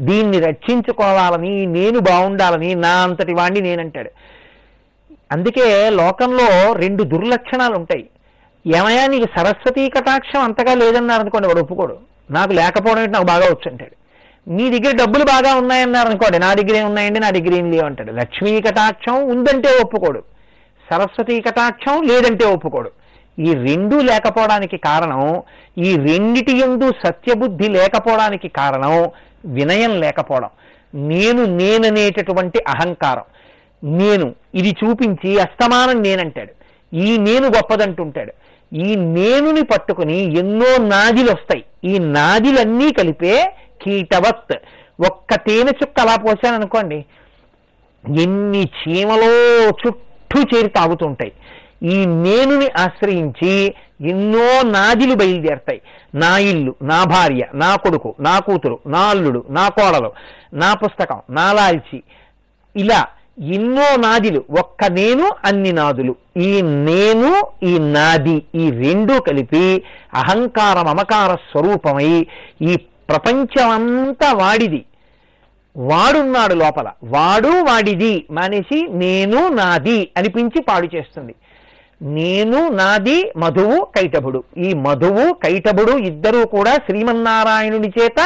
దీన్ని 0.00 0.40
రక్షించుకోవాలని 0.40 1.66
నేను 1.66 1.98
బాగుండాలని 1.98 2.74
నా 2.74 2.88
అంతటి 2.88 3.32
వాణ్ణి 3.32 3.60
నేనంటాడు. 3.60 4.10
అందుకే 5.32 5.90
లోకంలో 5.90 6.72
రెండు 6.72 7.02
దుర్లక్షణాలు 7.02 7.74
ఉంటాయి. 7.74 8.06
ఏమయ్యా 8.76 9.06
నీకు 9.06 9.24
సరస్వతీ 9.24 9.88
కటాక్షం 9.88 10.40
అంతగా 10.40 10.74
లేదన్నారు 10.74 11.20
అనుకోండి 11.20 11.48
వాడు 11.48 11.60
ఒప్పుకోడు. 11.60 11.98
నాకు 12.30 12.52
లేకపోవడం 12.52 13.12
నాకు 13.12 13.24
బాగా 13.24 13.46
వచ్చు 13.46 13.70
అంటాడు. 13.70 14.04
నీ 14.50 14.78
దగ్గర 14.78 14.96
డబ్బులు 14.96 15.24
బాగా 15.24 15.54
ఉన్నాయన్నారు 15.54 16.08
అనుకోండి 16.08 16.38
నా 16.38 16.54
దగ్గర 16.54 16.76
ఏం 16.76 16.86
ఉన్నాయండి? 16.86 17.20
నా 17.20 17.30
దగ్గర 17.30 17.54
ఏం 17.54 17.70
లేవు 17.70 17.84
అంటాడు 17.84 18.12
లక్ష్మీ 18.12 18.60
కటాక్షం 18.60 19.28
ఉందంటే 19.28 19.80
ఒప్పుకోడు. 19.84 20.22
సరస్వతీ 20.90 21.40
కటాక్షం 21.40 22.02
లేదంటే 22.02 22.44
ఒప్పుకోడు. 22.44 22.90
ఈ 23.38 23.54
రెండూ 23.54 24.00
లేకపోవడానికి 24.00 24.76
కారణం 24.76 25.42
ఈ 25.78 25.96
రెండిటి 25.96 26.58
ఎందు 26.58 26.92
సత్యబుద్ధి 27.06 27.68
లేకపోవడానికి 27.68 28.48
కారణం 28.48 29.10
వినయం 29.44 30.00
లేకపోవడం. 30.00 30.48
నేను 30.94 31.44
నేననేటటువంటి 31.44 32.58
అహంకారం. 32.68 33.24
నేను 33.98 34.34
ఇది 34.54 34.76
చూపించి 34.84 35.40
అస్తమానం 35.40 36.02
నేనంటాడు. 36.02 36.52
ఈ 36.96 37.18
నేను 37.18 37.46
గొప్పదంటుంటాడు. 37.46 38.32
ఈ 38.74 38.96
నేనుని 38.96 39.62
పట్టుకుని 39.62 40.38
ఎన్నో 40.38 40.76
నాదిలు 40.76 41.30
వస్తాయి 41.30 41.64
ఈ 41.84 41.98
నాదిలన్నీ 41.98 42.92
కలిపే 42.92 43.52
కీటవత్. 43.82 44.54
ఒక్క 45.06 45.34
తేనె 45.34 45.70
చుక్క 45.70 46.00
అలా 46.00 46.16
పోసాననుకోండి 46.16 47.04
ఎన్ని 48.22 48.62
చీమలో 48.62 49.32
చుట్టూ 49.68 50.42
చేరి 50.42 50.68
తాగుతుంటాయి 50.68 51.32
ఈ 51.84 52.06
నేనుని 52.06 52.68
ఆశ్రయించి 52.78 53.74
ఎన్నో 54.00 54.62
నాదిలు 54.62 55.14
బయలుదేరతాయి. 55.14 55.82
నా 56.14 56.38
ఇల్లు 56.38 56.74
నా 56.82 57.04
భార్య 57.04 57.44
నా 57.54 57.76
కొడుకు 57.76 58.14
నా 58.20 58.38
కూతురు 58.38 58.78
నా 58.86 58.98
అల్లుడు 58.98 59.44
నా 59.50 59.68
కోడలు 59.68 60.12
నా 60.52 60.74
పుస్తకం 60.74 61.20
నా 61.30 61.52
లాల్చి. 61.52 62.02
ఇలా 62.76 63.06
ఎన్నో 63.42 63.96
నాదిలు 63.96 64.44
ఒక్క 64.58 64.84
నేను 64.84 65.30
అన్ని 65.44 65.72
నాదులు. 65.72 66.16
ఈ 66.36 66.62
నేను 66.62 67.46
ఈ 67.62 67.78
నాది 67.78 68.42
ఈ 68.54 68.70
రెండూ 68.70 69.20
కలిపి 69.20 69.82
అహంకార 70.14 70.82
మమకార 70.82 71.34
స్వరూపమై 71.34 72.26
ఈ 72.62 72.76
ప్రపంచమంతా 73.08 74.32
వాడిది. 74.32 74.84
వాడున్నాడు 75.76 76.54
లోపల. 76.54 76.90
వాడు 77.04 77.48
వాడిది. 77.48 78.26
మానేసి 78.30 78.86
నేను 78.90 79.48
నాది 79.48 80.10
అనిపించి 80.16 80.62
పాడు 80.62 80.88
చేస్తుంది. 80.96 81.34
నేను 82.04 82.68
నాది 82.68 83.32
మధువు 83.36 83.86
కైటభుడు 83.96 84.44
ఈ 84.58 84.74
మధువు 84.74 85.32
కైటభుడు 85.32 85.98
ఇద్దరూ 85.98 86.46
కూడా 86.46 86.74
శ్రీమన్నారాయణుని 86.74 87.88
చేత 87.88 88.20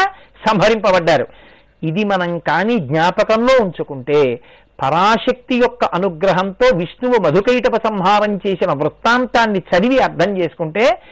సంహరింపబడ్డారు. 0.49 1.27
ఇది 1.83 2.05
మనం 2.05 2.39
కాని 2.39 2.79
జ్ఞాపకంలో 2.79 3.65
ఉంచుకుంటే 3.65 4.41
పరాశక్తి 4.83 5.57
యొక్క 5.57 5.85
అనుగ్రహంతో 5.85 6.77
విష్ణువు 6.77 7.23
మధుకైటప 7.23 7.77
సంహారం 7.87 8.37
చేసిన 8.37 8.73
వృత్తాంతాన్ని 8.73 9.59
చదివి 9.59 9.99
అర్థం 9.99 10.39
చేసుకుంటే 10.39 11.03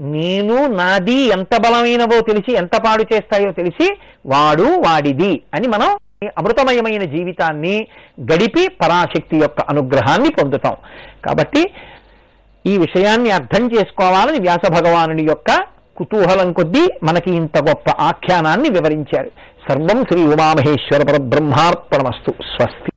నేను 0.00 0.66
నాది 0.66 1.26
ఎంత 1.26 1.56
బలమైనవో 1.56 2.20
తెలిసి 2.20 2.52
ఎంత 2.52 2.76
పాడు 2.76 3.14
చేస్తాయో 3.14 3.52
తెలిసి 3.52 3.96
వాడు 4.26 4.62
వాడిది 4.62 5.42
అని 5.54 5.68
మనం 5.68 5.98
అమృతమయమైన 6.38 7.04
జీవితాన్ని 7.04 7.86
గడిపి 8.20 8.68
పరాశక్తి 8.68 9.36
యొక్క 9.36 9.60
అనుగ్రహాన్ని 9.60 10.28
పొందుతాం. 10.28 10.76
కాబట్టి 11.24 11.62
ఈ 12.66 12.78
విషయాన్ని 12.78 13.30
అర్థం 13.30 13.70
చేసుకోవాలని 13.72 14.38
వ్యాస 14.38 14.70
భగవానుడి 14.70 15.22
యొక్క 15.22 15.64
కుతూహలం 15.96 16.52
కొద్దీ 16.52 16.88
మనకి 17.02 17.30
ఇంత 17.30 17.58
గొప్ప 17.58 17.90
ఆఖ్యానాన్ని 17.90 18.68
వివరించారు. 18.68 19.30
సర్వం 19.68 20.04
శ్రీ 20.04 20.22
ఉమామహేశ్వర 20.24 21.02
పరబ్రహ్మార్పణమస్తు. 21.02 22.30
స్వస్తి. 22.30 22.90